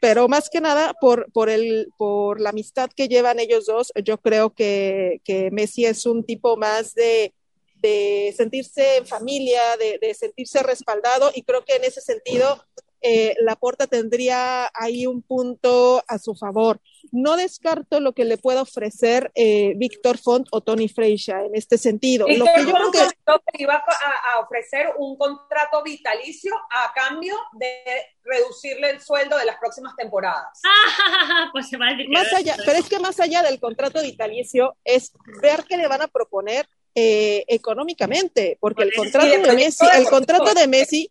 Pero 0.00 0.28
más 0.28 0.48
que 0.48 0.60
nada, 0.60 0.94
por, 1.00 1.30
por, 1.32 1.50
el, 1.50 1.92
por 1.98 2.40
la 2.40 2.50
amistad 2.50 2.90
que 2.94 3.08
llevan 3.08 3.38
ellos 3.38 3.66
dos, 3.66 3.92
yo 4.02 4.18
creo 4.18 4.50
que, 4.50 5.20
que 5.24 5.50
Messi 5.50 5.84
es 5.84 6.06
un 6.06 6.24
tipo 6.24 6.56
más 6.56 6.94
de, 6.94 7.34
de 7.74 8.32
sentirse 8.36 8.98
en 8.98 9.06
familia, 9.06 9.76
de, 9.78 9.98
de, 9.98 10.14
sentirse 10.14 10.62
respaldado, 10.62 11.30
y 11.34 11.42
creo 11.42 11.64
que 11.64 11.76
en 11.76 11.84
ese 11.84 12.00
sentido 12.00 12.64
eh, 13.02 13.34
Laporta 13.40 13.86
tendría 13.86 14.70
ahí 14.74 15.06
un 15.06 15.22
punto 15.22 16.02
a 16.06 16.18
su 16.18 16.34
favor. 16.34 16.80
No 17.12 17.36
descarto 17.36 18.00
lo 18.00 18.12
que 18.12 18.24
le 18.24 18.36
pueda 18.36 18.62
ofrecer 18.62 19.30
eh, 19.34 19.72
Víctor 19.76 20.18
Font 20.18 20.46
o 20.50 20.60
Tony 20.60 20.88
Freixa 20.88 21.44
en 21.44 21.54
este 21.54 21.78
sentido. 21.78 22.26
Lo 22.28 22.44
que 22.44 22.64
yo 22.66 22.72
creo 22.72 22.90
que 22.92 23.62
iba 23.62 23.74
a, 23.74 24.40
ofrecer 24.40 24.90
un 24.98 25.16
contrato 25.16 25.82
vitalicio 25.82 26.54
a 26.70 26.92
cambio 26.94 27.36
de 27.52 27.82
reducirle 28.22 28.90
el 28.90 29.00
sueldo 29.00 29.36
de 29.38 29.44
las 29.44 29.56
próximas 29.58 29.94
temporadas. 29.96 30.60
pues 31.52 31.68
se 31.68 31.76
va 31.76 31.88
a 31.88 31.96
más 32.08 32.32
allá, 32.34 32.56
pero 32.64 32.78
es 32.78 32.88
que 32.88 32.98
más 32.98 33.18
allá 33.20 33.42
del 33.42 33.60
contrato 33.60 34.02
vitalicio 34.02 34.76
es 34.84 35.12
ver 35.42 35.64
qué 35.68 35.76
le 35.76 35.88
van 35.88 36.02
a 36.02 36.08
proponer 36.08 36.68
eh, 36.94 37.44
económicamente, 37.46 38.58
porque 38.60 38.82
el 38.82 38.92
contrato 38.92 39.28
de 39.28 39.52
Messi, 39.54 39.86
el 39.94 40.08
contrato 40.08 40.54
de 40.54 40.66
Messi 40.66 41.10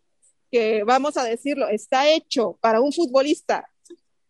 que 0.50 0.84
vamos 0.84 1.16
a 1.16 1.24
decirlo, 1.24 1.68
está 1.68 2.08
hecho 2.08 2.58
para 2.60 2.80
un 2.80 2.92
futbolista 2.92 3.68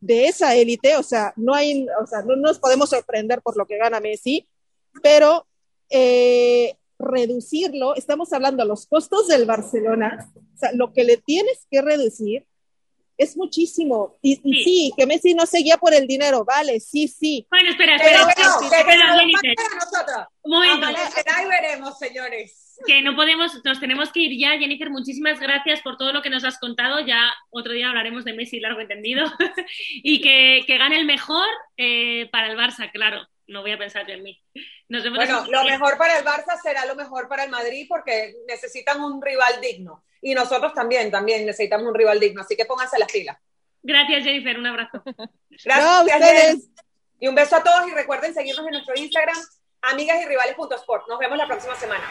de 0.01 0.27
esa 0.27 0.55
élite, 0.55 0.97
o 0.97 1.03
sea, 1.03 1.33
no 1.37 1.55
hay, 1.55 1.87
o 2.03 2.07
sea, 2.07 2.23
no 2.23 2.37
nos 2.37 2.59
podemos 2.59 2.91
sorprender 2.91 3.43
por 3.43 3.57
lo 3.57 3.67
que 3.67 3.77
gana 3.77 4.01
Messi, 4.01 4.49
pero 5.03 5.47
eh, 5.91 6.77
reducirlo, 6.99 7.95
estamos 7.95 8.33
hablando 8.33 8.63
de 8.63 8.69
los 8.69 8.87
costos 8.87 9.29
del 9.29 9.45
Barcelona, 9.45 10.31
o 10.37 10.59
sea, 10.59 10.73
lo 10.73 10.93
que 10.93 11.05
le 11.05 11.17
tienes 11.17 11.67
que 11.71 11.83
reducir 11.83 12.47
es 13.21 13.37
muchísimo. 13.37 14.17
Y, 14.23 14.37
sí. 14.37 14.93
que 14.97 15.05
Messi 15.05 15.35
no 15.35 15.45
seguía 15.45 15.77
por 15.77 15.93
el 15.93 16.07
dinero, 16.07 16.45
vale, 16.45 16.81
sí, 16.81 17.07
sí. 17.07 17.47
Bueno, 17.51 17.71
espera, 17.71 17.97
espera, 17.97 18.27
pero, 18.35 18.49
espera, 18.63 20.29
Un 20.43 20.51
momento. 20.51 20.87
Ahí 20.87 21.47
veremos, 21.47 21.99
señores. 21.99 22.60
Que 22.87 23.03
no 23.03 23.15
podemos, 23.15 23.65
nos 23.65 23.81
tenemos 23.81 24.11
que 24.11 24.21
ir 24.21 24.39
ya, 24.39 24.59
Jennifer, 24.59 24.91
muchísimas 24.91 25.39
gracias 25.39 25.83
por 25.83 25.97
todo 25.97 26.13
lo 26.13 26.23
que 26.23 26.31
nos 26.31 26.45
has 26.45 26.59
contado, 26.59 27.01
ya 27.01 27.33
otro 27.51 27.73
día 27.73 27.89
hablaremos 27.89 28.25
de 28.25 28.33
Messi 28.33 28.61
largo 28.61 28.81
entendido, 28.81 29.27
y 30.03 30.21
que, 30.21 30.65
que, 30.67 30.79
gane 30.79 30.99
el 30.99 31.05
mejor 31.05 31.47
eh, 31.77 32.29
para 32.33 32.51
el 32.51 32.57
Barça, 32.57 32.91
claro, 32.91 33.27
no 33.51 33.63
voy 33.63 33.73
a 33.73 33.79
pensar 33.79 34.07
yo 34.07 34.15
en 34.15 34.23
mí. 34.23 34.41
bueno, 34.89 35.47
lo 35.51 35.65
mejor 35.65 35.99
para 35.99 36.19
el 36.19 36.25
Barça 36.25 36.61
será 36.63 36.87
lo 36.87 36.95
mejor 36.95 37.29
para 37.29 37.45
el 37.45 37.51
Madrid 37.51 37.87
porque 37.89 38.35
necesitan 38.47 39.01
un 39.03 39.21
rival 39.21 39.61
digno. 39.61 40.05
Y 40.23 40.35
nosotros 40.35 40.73
también, 40.75 41.11
también 41.11 41.47
necesitamos 41.47 41.87
un 41.87 41.95
rival 41.95 42.21
digno, 42.21 42.43
así 42.43 42.57
que 42.57 42.65
pónganse 42.65 42.99
las 42.99 43.11
pilas. 43.11 43.37
Gracias, 43.83 44.25
Jennifer, 44.25 44.59
un 44.59 44.67
abrazo. 44.67 45.03
Gracias, 45.65 46.69
Y 47.19 47.29
un 47.29 47.35
beso 47.35 47.57
a 47.57 47.63
todos. 47.63 47.89
Y 47.89 47.93
recuerden 47.93 48.35
seguirnos 48.35 48.65
en 48.67 48.73
nuestro 48.73 48.95
Instagram, 48.97 49.37
amigas 49.83 50.21
y 50.23 50.27
rivales.sport. 50.27 51.09
Nos 51.09 51.19
vemos 51.19 51.39
la 51.39 51.47
próxima 51.47 51.75
semana. 51.75 52.05